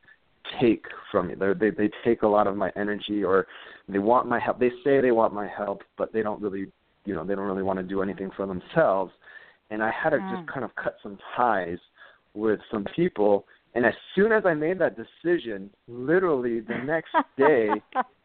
[0.60, 1.34] take from me.
[1.34, 3.46] They're, they they take a lot of my energy, or
[3.88, 4.58] they want my help.
[4.58, 6.66] They say they want my help, but they don't really,
[7.04, 9.12] you know, they don't really want to do anything for themselves.
[9.70, 10.28] And I had to Mm.
[10.28, 11.78] just kind of cut some ties
[12.34, 13.46] with some people.
[13.74, 17.82] And as soon as I made that decision, literally the next day,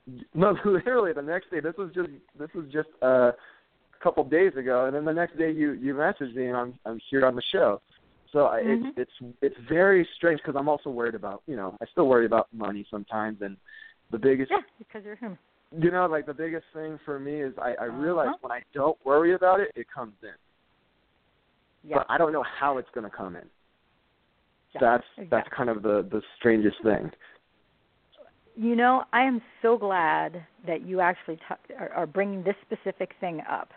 [0.34, 1.60] no, literally the next day.
[1.60, 5.38] This was just this was just uh, a couple days ago, and then the next
[5.38, 7.82] day you you messaged me, and I'm I'm here on the show.
[8.32, 8.94] So I Mhm.
[8.98, 12.26] it's it's it's very strange because I'm also worried about you know I still worry
[12.26, 13.58] about money sometimes, and
[14.12, 15.38] the biggest yeah, because you're human.
[15.72, 18.38] you know like the biggest thing for me is I I realize Uh-huh.
[18.42, 20.34] when I don't worry about it, it comes in,
[21.84, 21.98] Yeah.
[21.98, 23.50] but I don't know how it's going to come in.
[24.74, 27.12] yeah, That's that's kind of the the strangest thing.
[28.56, 33.14] You know, I am so glad that you actually t- are, are bringing this specific
[33.22, 33.70] thing up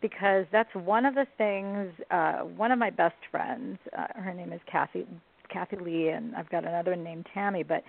[0.00, 1.92] because that's one of the things.
[2.10, 5.06] Uh, one of my best friends, uh, her name is Kathy,
[5.48, 7.62] Kathy Lee, and I've got another named Tammy.
[7.62, 7.82] But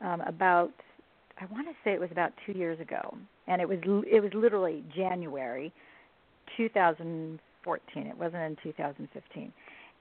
[0.00, 0.72] um, about,
[1.40, 3.78] I want to say it was about two years ago, and it was
[4.10, 5.72] it was literally January,
[6.56, 8.06] 2014.
[8.06, 9.52] It wasn't in 2015,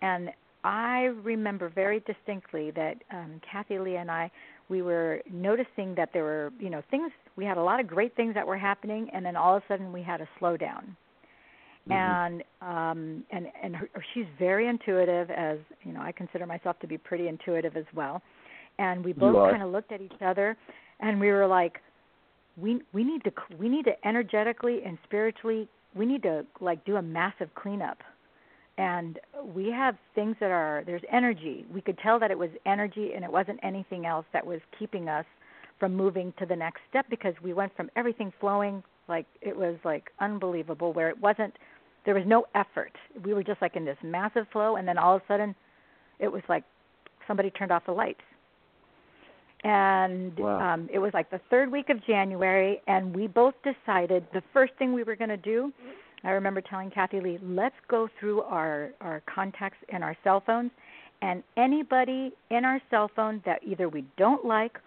[0.02, 0.30] and
[0.63, 4.32] I remember very distinctly that um, Kathy Lee and I
[4.69, 8.15] we were noticing that there were you know things we had a lot of great
[8.15, 10.95] things that were happening and then all of a sudden we had a slowdown
[11.89, 11.96] Mhm.
[11.96, 16.88] and um and and her, she's very intuitive as you know I consider myself to
[16.88, 18.22] be pretty intuitive as well.
[18.80, 20.58] And we both kind of looked at each other
[21.00, 21.82] and we were like
[22.58, 26.96] we we need to we need to energetically and spiritually we need to like do
[26.98, 27.98] a massive cleanup.
[28.78, 29.19] And
[29.54, 31.65] we have things that are there's energy.
[31.72, 35.10] We could tell that it was energy and it wasn't anything else that was keeping
[35.10, 35.26] us
[35.80, 39.76] from moving to the next step because we went from everything flowing like it was
[39.84, 41.54] like unbelievable where it wasn't
[42.05, 42.91] there was no effort
[43.23, 45.55] we were just like in this massive flow and then all of a sudden
[46.19, 46.63] it was like
[47.27, 48.21] somebody turned off the lights
[49.63, 50.73] and Wow.
[50.73, 54.73] um it was like the third week of January and we both decided the first
[54.77, 55.71] thing we were going to do
[56.23, 60.71] I remember telling Kathy Lee, let's go through our, our contacts in our cell phones,
[61.21, 64.77] and anybody in our cell phone that either we don't like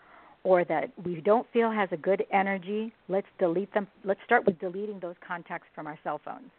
[0.45, 3.87] or that we don't feel has a good energy, let's delete them.
[4.05, 6.51] Let's start with deleting those contacts from our cell phones.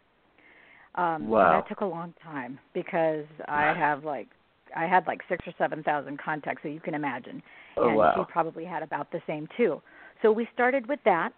[0.94, 1.52] Um, Wow.
[1.52, 4.28] That took a long time because I have like
[4.76, 7.42] I had like six or seven thousand contacts, so you can imagine.
[7.76, 8.14] Oh and wow.
[8.16, 9.80] she probably had about the same too.
[10.22, 11.30] So we started with that,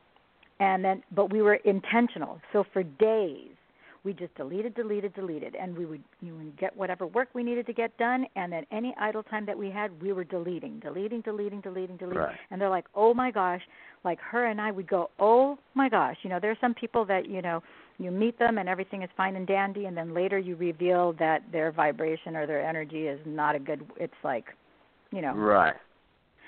[0.59, 2.41] and then but we were intentional.
[2.53, 3.51] So for days
[4.05, 7.67] we just deleted, deleted, deleted, and we would you would get whatever work we needed
[7.67, 11.21] to get done, and then any idle time that we had, we were deleting, deleting,
[11.21, 12.23] deleting, deleting, deleting.
[12.23, 12.37] Right.
[12.51, 13.61] And they're like, oh my gosh,
[14.05, 17.05] like her and I would go, oh my gosh, you know, there are some people
[17.07, 17.63] that you know
[17.99, 21.43] you meet them and everything is fine and dandy, and then later you reveal that
[21.53, 23.85] their vibration or their energy is not a good.
[23.97, 24.47] It's like,
[25.13, 25.75] you know, Right.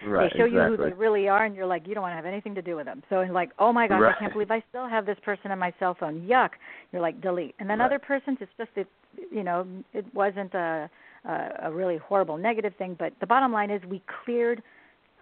[0.05, 0.31] Right.
[0.33, 2.27] they show you who they really are, and you're like, you don't want to have
[2.27, 3.03] anything to do with them.
[3.09, 4.15] So it's like, oh my gosh, Right.
[4.17, 6.27] I can't believe I still have this person on my cell phone.
[6.27, 6.51] Yuck.
[6.93, 7.55] You're like, delete.
[7.59, 7.87] And then Right.
[7.87, 8.87] other persons, it's just it,
[9.31, 10.91] you know, it wasn't a,
[11.25, 14.63] a a really horrible negative thing, but the bottom line is we cleared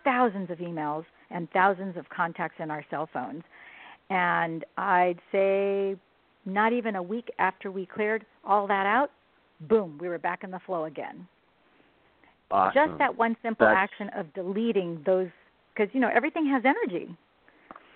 [0.05, 3.43] thousands of emails and thousands of contacts in our cell phones,
[4.09, 5.97] and I'd say
[6.47, 9.11] not even a week after we cleared all that out,
[9.69, 11.29] boom, we were back in the flow again
[12.51, 12.89] awesome.
[12.89, 15.29] just that one simple That's- action of deleting those
[15.75, 17.17] because you know everything has energy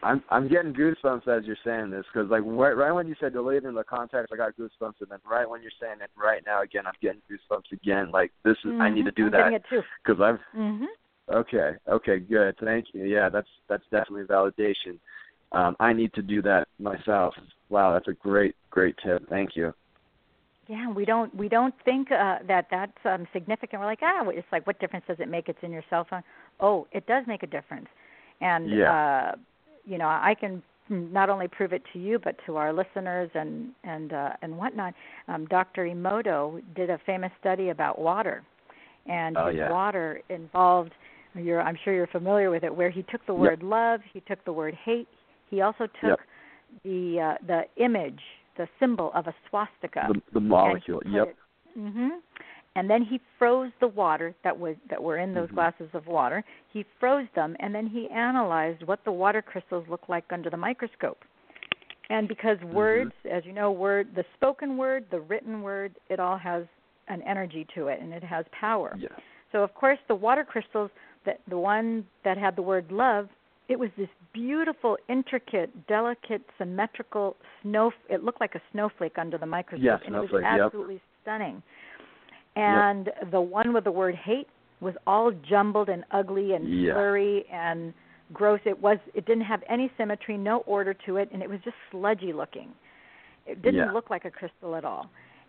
[0.03, 3.33] I'm I'm getting goosebumps as you're saying this because like right, right when you said
[3.33, 6.61] deleting the contacts, I got goosebumps, and then right when you're saying it right now
[6.61, 8.11] again, I'm getting goosebumps again.
[8.11, 9.17] Like this is I need to Mhm.
[9.17, 10.87] do I'm that getting it too because I've mhm
[11.31, 14.99] okay okay good thank you yeah that's that's definitely validation.
[15.53, 17.35] Um, I need to do that myself.
[17.71, 19.27] Wow, that's a great great tip.
[19.31, 19.73] Thank you.
[20.69, 24.47] Yeah we don't we don't think uh that that's um significant we're like ah it's
[24.53, 26.23] like what difference does it make it's in your cell phone
[26.61, 27.89] oh it does make a difference
[28.41, 28.93] and Yeah.
[28.93, 29.33] uh
[29.85, 33.69] you know i can not only prove it to you but to our listeners and
[33.85, 34.95] and uh and whatnot
[35.29, 38.43] um dr emoto did a famous study about water
[39.07, 39.71] and Oh, his yeah.
[39.71, 40.93] water involved
[41.35, 43.41] you're i'm sure you're familiar with it where he took the Yep.
[43.41, 45.09] word love he took the word hate
[45.51, 46.21] he also took Yep.
[46.85, 48.21] the uh the image
[48.57, 51.03] the symbol of a swastika The the molecule.
[51.07, 51.37] Yep.
[51.79, 52.21] Mhm.
[52.77, 55.55] And then he froze the water that was that were in those Mhm.
[55.55, 56.43] glasses of water.
[56.73, 60.57] He froze them and then he analyzed what the water crystals look like under the
[60.57, 61.25] microscope.
[62.11, 62.75] And because Mm-hmm.
[62.75, 66.67] words, as you know, word the spoken word, the written word, it all has
[67.09, 68.95] an energy to it and it has power.
[68.97, 69.09] Yeah.
[69.53, 70.91] So of course the water crystals
[71.25, 73.29] that the one that had the word love,
[73.69, 79.47] it was this beautiful, intricate, delicate, symmetrical snow it looked like a snowflake under the
[79.47, 80.61] microscope and it was snowflake, yep.
[80.67, 81.63] absolutely stunning.
[82.57, 83.31] And yep.
[83.31, 84.49] the one with the word hate
[84.81, 86.93] was all jumbled and ugly and yeah.
[86.93, 87.95] slurry and
[88.33, 88.61] gross.
[88.65, 91.77] It was it didn't have any symmetry, no order to it, and it was just
[91.91, 92.69] sludgy looking.
[93.47, 93.93] It didn't yeah.
[93.93, 95.07] look like a crystal at all.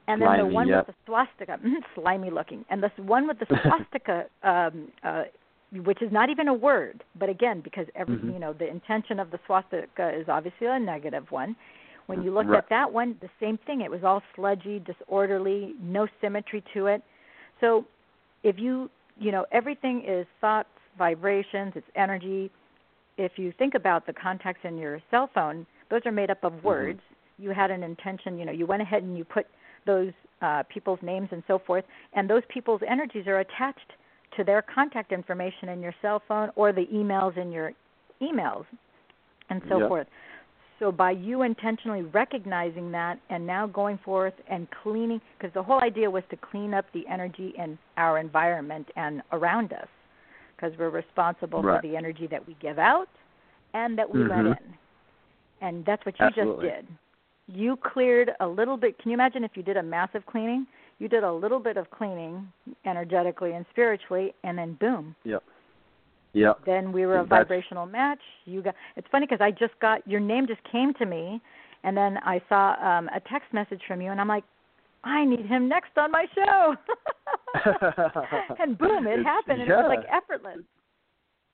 [0.08, 0.88] And then slimy, the one yep.
[0.88, 1.58] with the swastika,
[1.96, 5.24] slimy looking, and this one with the swastika, um, uh,
[5.72, 8.32] which is not even a word, but again, because every mm-hmm.
[8.32, 11.56] you know the intention of the swastika is obviously a negative one.
[12.08, 12.60] When you looked right.
[12.60, 13.82] at that one, the same thing.
[13.82, 17.02] It was all sludgy, disorderly, no symmetry to it.
[17.60, 17.86] So,
[18.44, 18.90] if you
[19.20, 22.52] you know everything is thoughts, vibrations, it's energy.
[23.18, 26.64] If you think about the contacts in your cell phone, those are made up of
[26.64, 27.00] words.
[27.00, 27.44] Mm-hmm.
[27.44, 28.38] You had an intention.
[28.38, 29.48] You know, you went ahead and you put
[29.86, 30.12] those
[30.42, 33.94] uh, people's names and so forth, and those people's energies are attached
[34.38, 37.74] to their contact information in your cell phone or the emails in your
[38.22, 38.66] emails
[39.50, 39.88] and so yep.
[39.88, 40.08] forth.
[40.80, 45.82] So by you intentionally recognizing that and now going forth and cleaning, because the whole
[45.82, 49.88] idea was to clean up the energy in our environment and around us,
[50.56, 51.82] because we're responsible right.
[51.82, 53.08] for the energy that we give out
[53.74, 54.48] and that we mm-hmm.
[54.48, 54.74] let in.
[55.62, 56.68] And that's what you Absolutely.
[56.68, 56.88] just did.
[57.48, 58.98] You cleared a little bit.
[59.00, 60.68] Can you imagine if you did a massive cleaning?
[61.00, 62.48] You did a little bit of cleaning
[62.86, 65.16] energetically and spiritually, and then boom.
[65.24, 65.44] Yep.
[66.34, 66.60] Yep.
[66.66, 68.20] Then we were a vibrational match.
[68.46, 68.76] You got.
[68.96, 71.42] It's funny because I just got your name just came to me,
[71.84, 74.44] and then I saw um a text message from you, and I'm like,
[75.04, 76.76] I need him next on my show.
[78.60, 79.62] and boom, it It's- happened.
[79.62, 79.80] And yeah.
[79.80, 80.60] it was like effortless.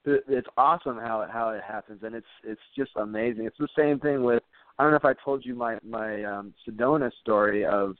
[0.03, 3.99] It's awesome how it how it happens and it's it's just amazing it's the same
[3.99, 4.41] thing with
[4.79, 7.95] i don't know if i told you my my um sedona story of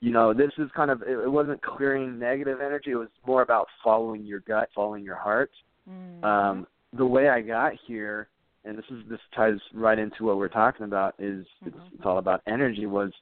[0.00, 3.42] you know this is kind of it, it wasn't clearing negative energy it was more
[3.42, 5.50] about following your gut following your heart
[5.88, 6.24] Mm-hmm.
[6.24, 8.28] um the way i got here
[8.64, 11.94] and this is this ties right into what we're talking about is it's, Mhm.
[11.94, 13.12] it's all about energy was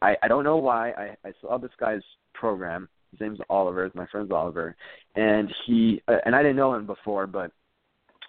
[0.00, 2.02] i i don't know why i i saw this guy's
[2.34, 3.86] program his name's Oliver.
[3.86, 4.76] It's My friend's Oliver,
[5.16, 7.50] and he uh, and I didn't know him before, but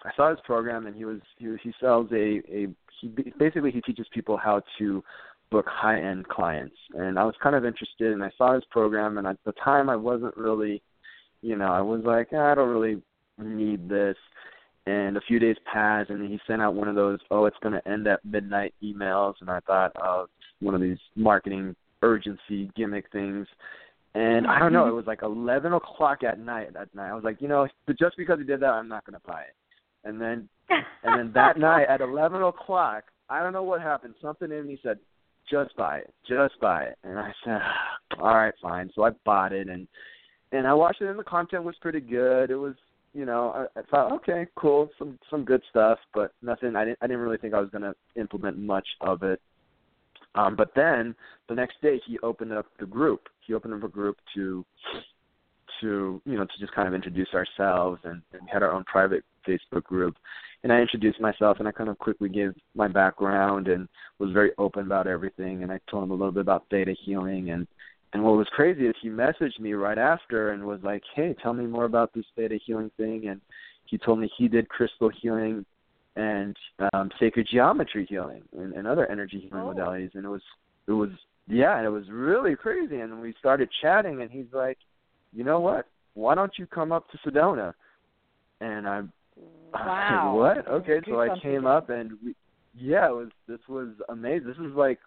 [0.04, 2.66] I saw his program, and he was he he sells a a
[2.98, 5.04] he basically he teaches people how to
[5.50, 9.18] book high end clients, and I was kind of interested, and I saw his program,
[9.18, 10.82] and at the time I wasn't really,
[11.42, 13.02] you know, I was like ah, I don't really
[13.38, 14.16] need this.
[14.86, 17.74] And a few days passed, and he sent out one of those, oh, it's going
[17.74, 19.34] to end at midnight emails.
[19.40, 20.26] And I thought, oh,
[20.60, 23.46] one of these marketing urgency gimmick things.
[24.14, 27.10] And I don't know, it was like eleven o'clock at night that night.
[27.10, 29.42] I was like, you know, but just because he did that, I'm not gonna buy
[29.42, 29.54] it.
[30.04, 34.14] And then and then that night at eleven o'clock, I don't know what happened.
[34.20, 34.98] Something in me said,
[35.50, 36.98] just buy it, just buy it.
[37.04, 37.60] And I said,
[38.20, 38.90] all right, fine.
[38.94, 39.86] So I bought it, and
[40.52, 42.50] and I watched it, and the content was pretty good.
[42.50, 42.74] It was,
[43.14, 46.76] you know, I, I thought, okay, cool, some some good stuff, but nothing.
[46.76, 49.40] I didn't I didn't really think I was gonna implement much of it.
[50.34, 51.14] Um, but then
[51.48, 53.28] the next day he opened up the group.
[53.46, 54.64] He opened up a group to
[55.80, 58.84] to you know to just kind of introduce ourselves and, and we had our own
[58.84, 60.16] private Facebook group.
[60.62, 63.88] And I introduced myself and I kind of quickly gave my background and
[64.18, 67.50] was very open about everything and I told him a little bit about theta healing
[67.50, 67.66] and
[68.12, 71.52] and what was crazy is he messaged me right after and was like, "Hey, tell
[71.54, 73.40] me more about this theta healing thing." And
[73.84, 75.64] he told me he did crystal healing
[76.16, 76.56] and
[76.92, 79.72] um sacred geometry healing and, and other energy healing Oh.
[79.72, 80.42] modalities and it was
[80.88, 81.10] it was
[81.46, 84.78] yeah and it was really crazy and we started chatting and he's like
[85.32, 87.72] you know what why don't you come up to sedona
[88.60, 89.02] and i I
[89.72, 90.34] Wow.
[90.36, 90.66] what?
[90.68, 92.34] Okay so i came up and we
[92.74, 94.46] yeah it was this was amazing.
[94.46, 94.98] This was like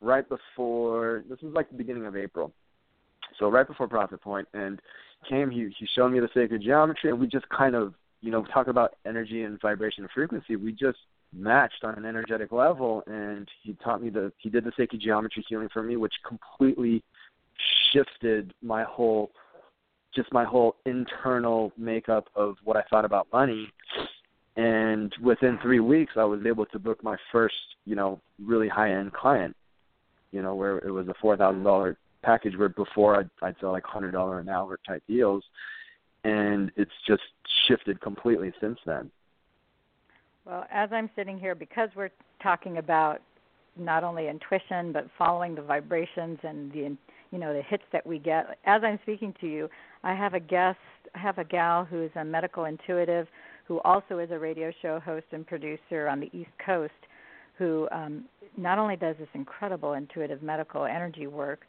[0.00, 2.52] right before this was like the beginning of april.
[3.38, 4.80] So right before profit point and
[5.28, 8.44] came he he showed me the sacred geometry and we just kind of you know
[8.52, 10.56] talk about energy and vibration and frequency.
[10.56, 10.98] We just
[11.32, 15.44] matched on an energetic level and he taught me the he did the sacred geometry
[15.48, 17.02] healing for me which completely
[17.92, 19.30] shifted my whole
[20.14, 23.68] just my whole internal makeup of what I thought about money
[24.56, 28.92] and within 3 weeks I was able to book my first you know really high
[28.92, 29.56] end client
[30.32, 34.40] you know where it was a $4000 package where before I'd, I'd sell like $100
[34.40, 35.44] an hour type deals
[36.24, 37.22] and it's just
[37.66, 39.10] shifted completely since then.
[40.44, 42.10] Well, as I'm sitting here, because we're
[42.42, 43.20] talking about
[43.76, 46.96] not only intuition but following the vibrations and the
[47.30, 48.58] you know the hits that we get.
[48.64, 49.70] As I'm speaking to you,
[50.02, 50.78] I have a guest,
[51.14, 53.28] I have a gal who is a medical intuitive,
[53.70, 56.92] who also is a radio show host and producer on the East Coast,
[57.56, 58.24] who um,
[58.56, 61.60] not only does this incredible intuitive medical energy work,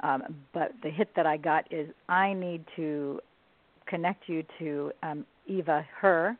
[0.00, 0.20] Um,
[0.52, 3.20] but the hit that I got is I need to
[3.86, 6.36] connect you to um, Eva Herr.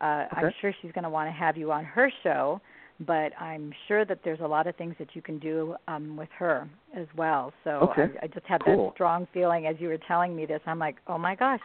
[0.00, 0.46] Uh, Okay.
[0.46, 2.60] I'm sure she's going to want to have you on her show,
[3.00, 6.32] but I'm sure that there's a lot of things that you can do um, with
[6.38, 6.56] her
[6.96, 7.52] as well.
[7.64, 8.08] So Okay.
[8.22, 8.86] I, I just had Cool.
[8.86, 10.62] that strong feeling as you were telling me this.
[10.70, 11.60] I'm like, oh my gosh.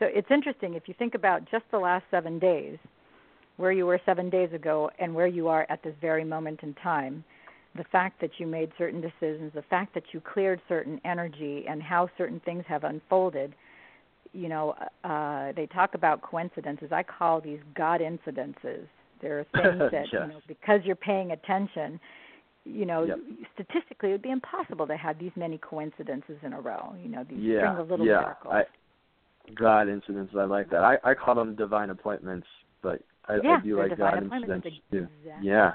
[0.00, 2.78] So it's interesting if you think about just the last seven days,
[3.58, 6.74] where you were seven days ago and where you are at this very moment in
[6.74, 7.22] time.
[7.76, 11.80] The fact that you made certain decisions, the fact that you cleared certain energy, and
[11.80, 13.54] how certain things have unfolded
[14.32, 14.74] you know,
[15.04, 16.92] uh, they talk about coincidences.
[16.92, 18.86] I call these God incidences.
[19.20, 22.00] There are things that you know because you're paying attention.
[22.64, 23.18] You know, Yep.
[23.54, 26.94] statistically, it would be impossible to have these many coincidences in a row.
[27.02, 28.20] You know, these yeah, string of little yeah.
[28.20, 28.54] miracles.
[28.54, 28.64] I,
[29.54, 30.82] God incidents, I like that.
[30.84, 32.46] I I call them divine appointments,
[32.82, 35.06] but I, yeah, I do like God incidents too.
[35.22, 35.72] exactly- Yeah,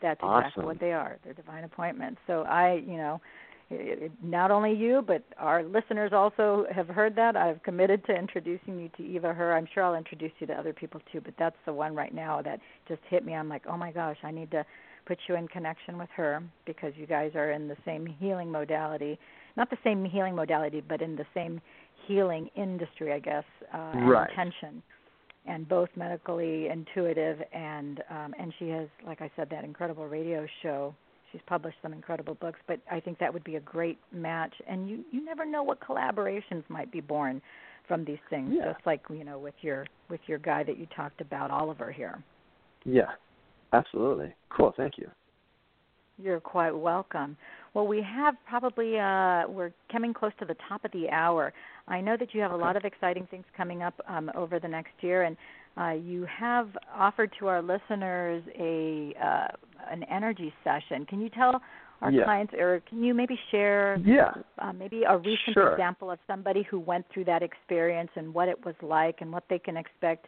[0.00, 0.64] That's exactly Awesome.
[0.64, 1.18] what they are.
[1.24, 2.20] They're divine appointments.
[2.26, 3.20] So I, you know,
[4.22, 7.36] not only you, but our listeners also have heard that.
[7.36, 9.54] I've committed to introducing you to Eva Herr.
[9.56, 12.40] I'm sure I'll introduce you to other people too, but that's the one right now
[12.42, 13.34] that just hit me.
[13.34, 14.64] I'm like, oh my gosh, I need to
[15.06, 19.18] put you in connection with her because you guys are in the same healing modality.
[19.56, 21.60] Not the same healing modality, but in the same
[22.06, 24.30] healing industry, I guess, uh, and Right.
[24.30, 24.82] intention
[25.46, 30.46] and both medically intuitive and um and she has like I said that incredible radio
[30.62, 30.94] show.
[31.32, 34.88] She's published some incredible books, but I think that would be a great match and
[34.88, 37.40] you you never know what collaborations might be born
[37.86, 38.72] from these things Yeah.
[38.72, 42.22] just like you know with your with your guy that you talked about Oliver here.
[42.84, 43.12] yeah,
[43.72, 44.34] absolutely.
[44.50, 44.72] Cool.
[44.76, 45.10] Thank you.
[46.18, 47.36] You're quite welcome.
[47.74, 51.52] Well, we have probably uh, we're coming close to the top of the hour.
[51.86, 54.68] I know that you have a lot of exciting things coming up um, over the
[54.68, 55.36] next year, and
[55.76, 59.48] uh, you have offered to our listeners a uh,
[59.90, 61.06] an energy session.
[61.06, 61.60] Can you tell
[62.00, 62.24] our Yeah.
[62.24, 64.32] clients, or can you maybe share Yeah.
[64.58, 65.72] uh, maybe a recent Sure.
[65.72, 69.44] example of somebody who went through that experience and what it was like, and what
[69.48, 70.26] they can expect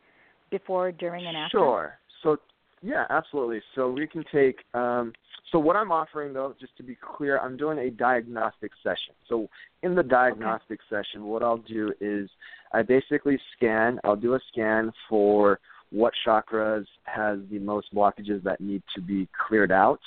[0.50, 1.58] before, during, and after?
[1.58, 1.98] Sure.
[2.22, 2.38] So
[2.82, 3.62] yeah, absolutely.
[3.74, 5.12] So we can take um
[5.50, 9.14] so what I'm offering though, just to be clear, I'm doing a diagnostic session.
[9.28, 9.48] So
[9.82, 12.28] in the diagnostic session, what I'll do is
[12.72, 15.58] I basically scan, I'll do a scan for
[15.90, 20.00] what chakras has the most blockages that need to be cleared out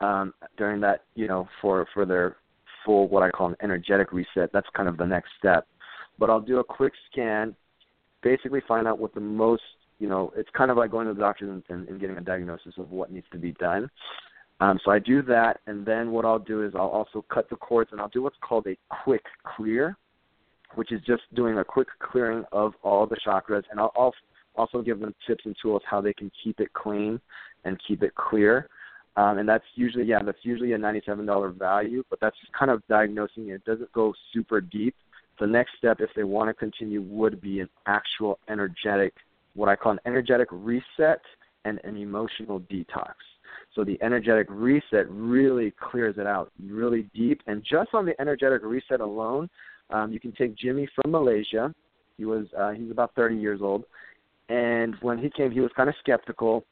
[0.00, 2.36] um, during that, you know, for for their
[2.84, 4.50] full what I call an energetic reset.
[4.52, 5.66] That's kind of the next step.
[6.18, 7.56] But I'll do a quick scan,
[8.22, 9.62] basically find out what the most
[9.98, 12.20] you know, it's kind of like going to the doctor and, and, and getting a
[12.20, 13.88] diagnosis of what needs to be done.
[14.60, 17.56] Um, so I do that, and then what I'll do is I'll also cut the
[17.56, 19.96] cords, and I'll do what's called a quick clear,
[20.74, 24.14] which is just doing a quick clearing of all the chakras, and I'll al-
[24.56, 27.20] also give them tips and tools how they can keep it clean
[27.64, 28.68] and keep it clear.
[29.16, 32.70] Um, and that's usually, yeah, that's usually a ninety-seven dollar value, but that's just kind
[32.70, 33.54] of diagnosing it.
[33.54, 34.94] It doesn't go super deep.
[35.40, 39.14] The next step, if they want to continue, would be an actual energetic
[39.54, 41.20] what I call an energetic reset
[41.64, 43.14] and an emotional detox.
[43.74, 47.40] So the energetic reset really clears it out really deep.
[47.46, 49.48] And just on the energetic reset alone,
[49.90, 51.74] um, you can take Jimmy from Malaysia.
[52.16, 53.84] He was uh, he's about 30 years old,
[54.48, 56.64] and when he came, he was kind of skeptical.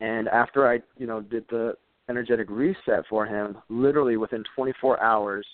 [0.00, 1.74] And after I, you know, did the
[2.08, 5.46] energetic reset for him, literally within 24 hours,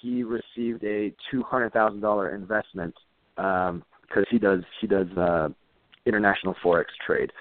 [0.00, 2.94] he received a $200,000 investment
[3.36, 5.48] because he does he does uh,
[6.06, 7.32] international forex trade.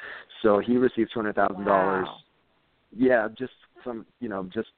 [0.41, 2.07] So he received two hundred thousand dollars.
[2.95, 4.69] Yeah, just some you know, just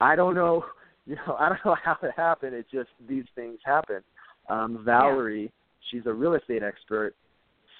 [0.00, 0.64] I don't know
[1.06, 2.54] you know, I don't know how it happened.
[2.54, 4.00] It's just these things happen.
[4.48, 5.52] Um Valerie,
[5.90, 7.14] she's a real estate expert.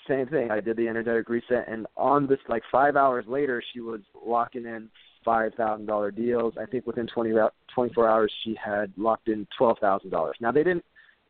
[0.08, 0.50] Same thing.
[0.50, 4.64] I did the energetic reset and on this like five hours later she was locking
[4.64, 4.88] in
[5.24, 6.54] five thousand dollar deals.
[6.60, 10.36] I think within 20, rou- 24 hours she had locked in twelve thousand dollars.
[10.40, 10.84] Now they didn't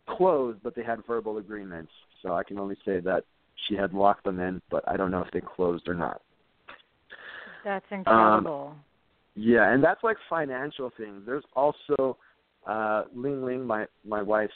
[0.09, 1.93] close, but they had verbal agreements.
[2.23, 3.25] So I can only say that
[3.69, 6.21] she had locked them in, but I don't know if they closed or not.
[7.65, 8.75] That's incredible.
[9.35, 11.23] Yeah, and that's like financial things.
[11.27, 12.17] There's also
[12.67, 14.53] uh Ling Ling, my my wife's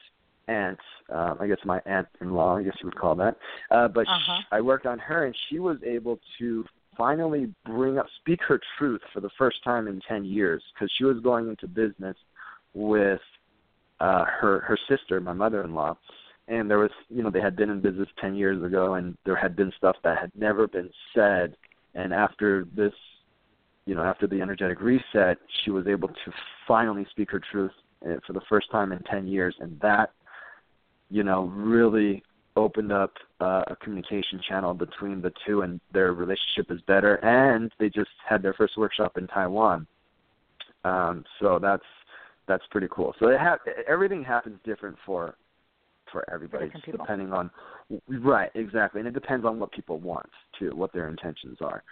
[0.48, 0.78] aunt,
[1.12, 3.36] uh, I guess my aunt-in-law, I guess you would call that.
[3.70, 4.40] Uh, but Uh-huh.
[4.40, 6.64] sh I worked on her, and she was able to
[6.96, 11.04] finally bring up, speak her truth for the first time in ten years, because she
[11.04, 12.16] was going into business
[12.74, 13.20] with
[14.00, 15.96] uh her her sister, my mother-in-law,
[16.48, 19.36] and there was you know they had been in business ten years ago, and there
[19.36, 21.56] had been stuff that had never been said,
[21.94, 22.92] and after this
[23.88, 26.32] you know, after the energetic reset, she was able to
[26.66, 27.72] finally speak her truth
[28.06, 30.10] uh, for the first time in 10 years, and that,
[31.08, 32.22] you know, really
[32.54, 37.14] opened up uh, a communication channel between the two, and their relationship is better.
[37.24, 39.86] And they just had their first workshop in Taiwan,
[40.84, 41.82] um, so that's
[42.46, 43.14] that's pretty cool.
[43.18, 43.58] So it ha-
[43.88, 45.34] everything happens different for
[46.12, 47.50] for everybody, for depending on
[48.08, 50.28] right exactly, and it depends on what people want
[50.58, 51.82] too, what their intentions are.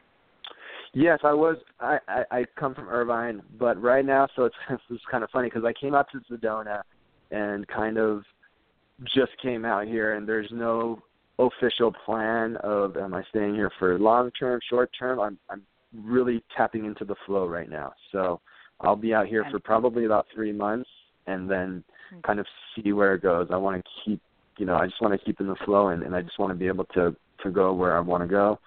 [0.93, 1.57] Yes, I was.
[1.79, 4.55] I I, I come from Irvine, but right now, so it's
[4.89, 6.81] it's kind of funny because I came out to Sedona
[7.31, 8.23] and kind of
[9.15, 11.01] just came out here, and there's no
[11.39, 15.19] official plan of am I staying here for long term, short term.
[15.19, 15.63] I'm I'm
[15.93, 17.93] really tapping into the flow right now.
[18.11, 18.41] So
[18.81, 20.89] I'll be out here for probably about three months,
[21.27, 22.19] and then hmm.
[22.21, 23.47] kind of see where it goes.
[23.51, 24.21] I want to keep,
[24.57, 26.51] you know, I just want to keep in the flow, and, and I just want
[26.51, 28.59] to be able to to go where I want to go,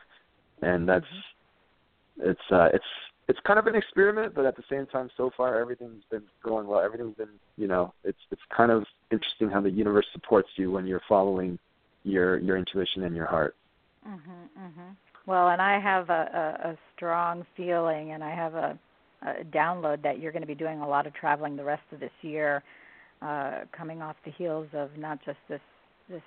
[0.62, 2.30] and that's mm-hmm.
[2.30, 2.84] it's uh it's
[3.28, 6.66] it's kind of an experiment, but at the same time, so far everything's been going
[6.66, 6.80] well.
[6.80, 10.86] Everything's been, you know, it's it's kind of interesting how the universe supports you when
[10.86, 11.58] you're following
[12.04, 13.56] your your intuition and your heart.
[14.06, 14.96] Mhm, mhm.
[15.26, 18.78] Well, and I have a, a, a strong feeling, and I have a,
[19.22, 22.00] a download that you're going to be doing a lot of traveling the rest of
[22.00, 22.62] this year,
[23.22, 25.60] uh, coming off the heels of not just this
[26.08, 26.22] this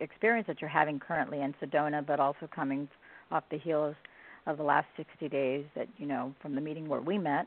[0.00, 2.88] experience that you're having currently in Sedona, but also coming
[3.30, 3.96] off the heels
[4.46, 7.46] of the last 60 days that you know from the meeting where we met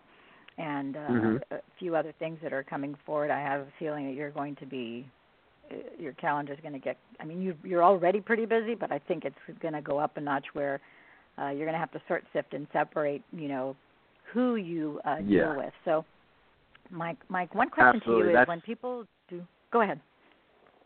[0.57, 1.55] and uh, mm-hmm.
[1.55, 3.31] a few other things that are coming forward.
[3.31, 5.07] I have a feeling that you're going to be
[5.99, 6.97] your calendar is going to get.
[7.19, 10.17] I mean, you you're already pretty busy, but I think it's going to go up
[10.17, 10.79] a notch where
[11.37, 13.21] uh, you're going to have to sort, sift, and separate.
[13.31, 13.75] You know,
[14.33, 15.45] who you uh, yeah.
[15.45, 15.73] deal with.
[15.85, 16.05] So,
[16.89, 18.23] Mike, Mike, one question Absolutely.
[18.23, 18.45] to you That's...
[18.45, 19.41] is when people do.
[19.71, 19.99] Go ahead.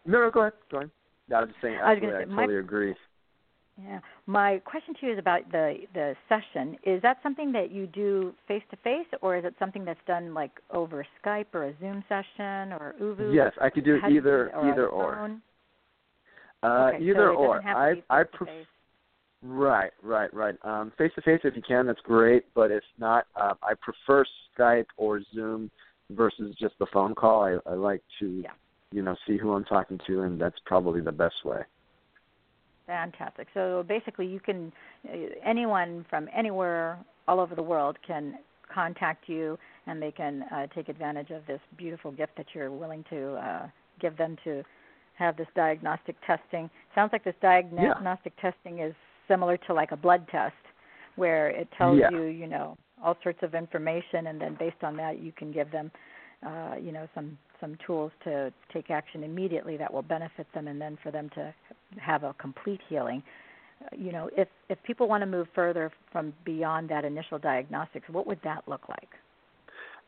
[0.05, 0.53] No, no, go ahead.
[0.71, 0.91] Go ahead.
[1.33, 1.77] I was just saying.
[1.83, 2.93] I, was say, I totally agree.
[3.83, 3.99] Yeah.
[4.25, 6.77] My question to you is about the the session.
[6.83, 10.33] Is that something that you do face to face, or is it something that's done
[10.33, 13.35] like over Skype or a Zoom session or ooVoo?
[13.35, 15.39] Yes, I could do How either or either or.
[16.63, 17.61] Uh, okay, either so or.
[17.61, 18.63] I I prefer.
[19.43, 20.55] Right, right, right.
[20.63, 22.45] Um, face to face, if you can, that's great.
[22.55, 24.25] But if not, uh, I prefer
[24.57, 25.69] Skype or Zoom
[26.11, 27.43] versus just the phone call.
[27.43, 28.51] I, I like to, yeah.
[28.91, 31.61] you know, see who I'm talking to, and that's probably the best way.
[32.87, 33.47] Fantastic.
[33.53, 34.71] So basically, you can
[35.07, 38.37] uh, anyone from anywhere all over the world can
[38.73, 39.57] contact you,
[39.87, 43.67] and they can uh, take advantage of this beautiful gift that you're willing to uh,
[43.99, 44.63] give them to
[45.15, 46.69] have this diagnostic testing.
[46.93, 48.51] Sounds like this diagnostic yeah.
[48.51, 48.93] testing is
[49.27, 50.53] similar to like a blood test,
[51.15, 52.09] where it tells yeah.
[52.11, 55.71] you, you know, all sorts of information, and then based on that, you can give
[55.71, 55.91] them,
[56.45, 60.79] uh, you know, some some tools to take action immediately that will benefit them, and
[60.79, 61.53] then for them to
[61.99, 63.23] have a complete healing.
[63.81, 68.07] Uh, you know, if if people want to move further from beyond that initial diagnostics,
[68.09, 69.09] what would that look like?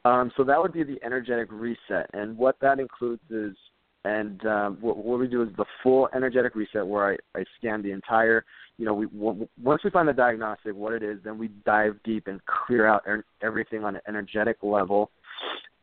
[0.06, 3.56] Um, so that would be the energetic reset, and what that includes is,
[4.06, 7.82] and um, what, what we do is the full energetic reset, where I, I scan
[7.82, 8.46] the entire.
[8.78, 11.96] You know, we w- once we find the diagnostic, what it is, then we dive
[12.04, 15.10] deep and clear out er- everything on an energetic level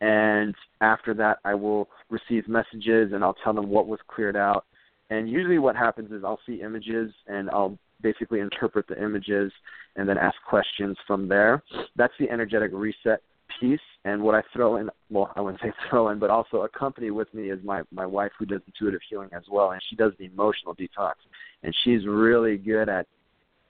[0.01, 4.65] and after that I will receive messages and I'll tell them what was cleared out.
[5.11, 9.53] And usually what happens is I'll see images and I'll basically interpret the images
[9.97, 11.63] and then ask questions from there.
[11.97, 13.21] That's the energetic reset
[13.61, 13.81] piece.
[14.05, 17.33] And what I throw in, well, I wouldn't say throw in, but also accompany with
[17.35, 20.27] me is my my wife who does intuitive healing as well, and she does the
[20.27, 21.15] emotional detox,
[21.63, 23.07] and she's really good at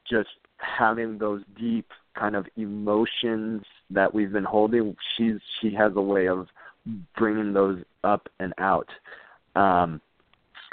[0.08, 0.28] just
[0.58, 1.86] having those deep
[2.18, 6.48] kind of emotions that we've been holding, she's she has a way of
[7.16, 8.88] bringing those up and out,
[9.56, 10.00] um,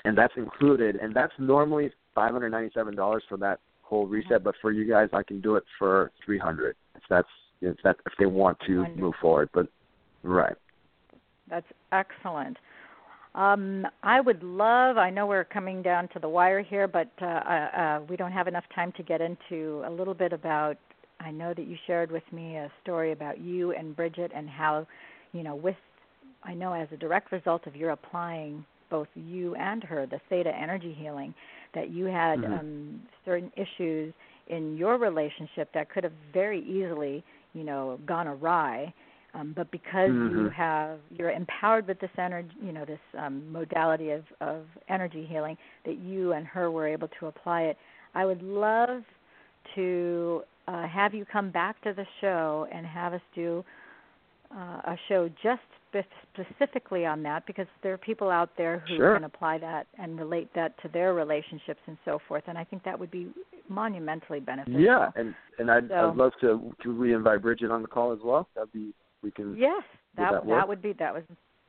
[0.05, 0.95] and that's included.
[0.95, 4.43] And that's normally five hundred ninety-seven dollars for that whole reset.
[4.43, 6.75] But for you guys, I can do it for three hundred.
[6.95, 7.27] If that's
[7.61, 9.01] if that if they want to Wonderful.
[9.01, 9.49] move forward.
[9.53, 9.67] But
[10.23, 10.55] right.
[11.49, 12.57] That's excellent.
[13.35, 14.97] Um, I would love.
[14.97, 18.47] I know we're coming down to the wire here, but uh, uh, we don't have
[18.47, 20.77] enough time to get into a little bit about
[21.23, 24.87] I know that you shared with me a story about you and Bridget and how,
[25.33, 25.75] you know, with
[26.43, 30.51] I know as a direct result of your applying both you and her the theta
[30.53, 31.33] energy healing
[31.73, 32.53] that you had mm-hmm.
[32.53, 34.13] um certain issues
[34.47, 38.93] in your relationship that could have very easily, you know, gone awry.
[39.33, 40.37] Um, but because mm-hmm.
[40.37, 45.25] you have you're empowered with this energy, you know, this um, modality of, of energy
[45.29, 47.77] healing, that you and her were able to apply it.
[48.13, 49.03] I would love
[49.75, 53.63] to uh, have you come back to the show and have us do
[54.53, 55.61] uh, a show just
[56.33, 59.15] specifically on that because there are people out there who sure.
[59.15, 62.83] can apply that and relate that to their relationships and so forth and I think
[62.83, 63.27] that would be
[63.67, 64.79] monumentally beneficial.
[64.79, 68.19] Yeah, and and I'd, so, I'd love to to re-invite Bridget on the call as
[68.23, 68.47] well.
[68.55, 69.83] That'd be we can Yes,
[70.17, 71.23] that that, that would be that was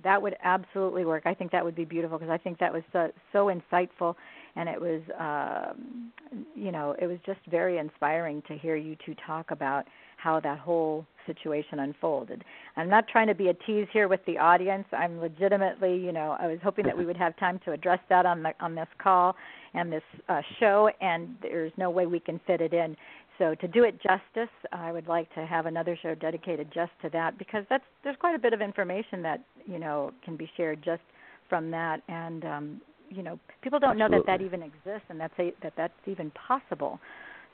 [0.05, 1.25] that would absolutely work.
[1.27, 4.15] I think that would be beautiful because I think that was so, so insightful
[4.57, 6.13] and it was um
[6.55, 9.87] you know, it was just very inspiring to hear you two talk about
[10.17, 12.45] how that whole situation unfolded.
[12.77, 14.85] I'm not trying to be a tease here with the audience.
[14.93, 18.25] I'm legitimately, you know, I was hoping that we would have time to address that
[18.25, 19.35] on the on this call
[19.75, 22.97] and this uh, show, and there's no way we can fit it in.
[23.39, 27.11] So to do it justice, I would like to have another show dedicated just to
[27.11, 30.83] that because that's there's quite a bit of information that you know can be shared
[30.85, 31.03] just
[31.49, 32.81] from that, and um,
[33.13, 34.19] you know people don't Absolutely.
[34.19, 36.99] know that that even exists and that's a, that that's even possible.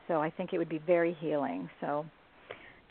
[0.06, 1.68] So I think it would be very healing.
[1.80, 2.06] So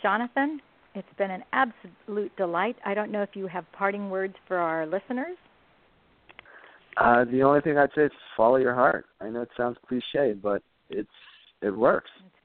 [0.02, 0.60] Jonathan,
[0.94, 2.76] it's been an absolute delight.
[2.86, 5.38] I don't know if you have parting words for our listeners.
[6.98, 9.06] Uh, the only thing I'd say is follow your heart.
[9.22, 11.10] I know it sounds cliche, but it's
[11.62, 12.10] it works.
[12.26, 12.38] It's.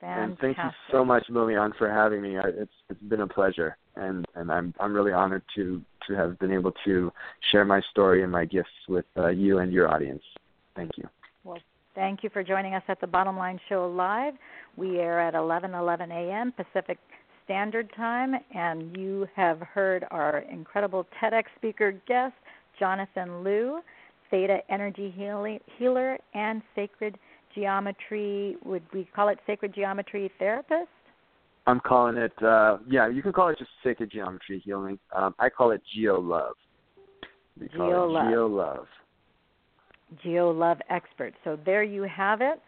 [0.00, 2.38] And thank you so much, Lilian, for having me.
[2.38, 6.38] I, it's it's been a pleasure, and and I'm I'm really honored to to have
[6.38, 7.12] been able to
[7.52, 10.22] share my story and my gifts with uh, you and your audience.
[10.74, 11.08] Thank you.
[11.44, 11.58] Well,
[11.94, 14.34] thank you for joining us at the Bottom Line Show live.
[14.76, 16.52] We air at 11:11 a.m.
[16.52, 16.98] Pacific
[17.44, 22.34] Standard Time, and you have heard our incredible TEDx speaker guest,
[22.78, 23.80] Jonathan Liu,
[24.30, 25.14] Theta Energy
[25.78, 27.18] Healer and Sacred
[27.54, 28.56] Geometry.
[28.64, 30.88] Would we call it Sacred Geometry Therapist?
[31.68, 32.32] I'm calling it.
[32.42, 34.98] uh Yeah, you can call it just Sacred Geometry Healing.
[35.14, 36.54] Um, I call it Geo Love.
[37.72, 38.28] Geo Love.
[38.28, 38.86] Geo Love.
[40.22, 41.34] Geo Love Expert.
[41.44, 42.60] So there you have it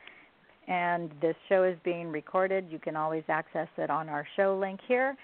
[0.69, 2.67] and this show is being recorded.
[2.71, 5.17] You can always access it on our show link here.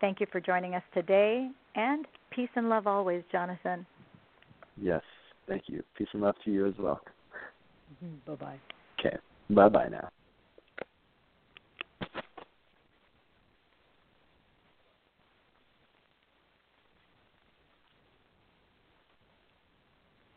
[0.00, 3.86] Thank you for joining us today, and peace and love always, Jonathan.
[4.80, 5.02] Yes,
[5.46, 5.82] thank you.
[5.96, 7.00] Peace and love to you as well.
[8.26, 8.60] Bye bye.
[8.98, 9.16] Okay,
[9.50, 10.08] bye bye now.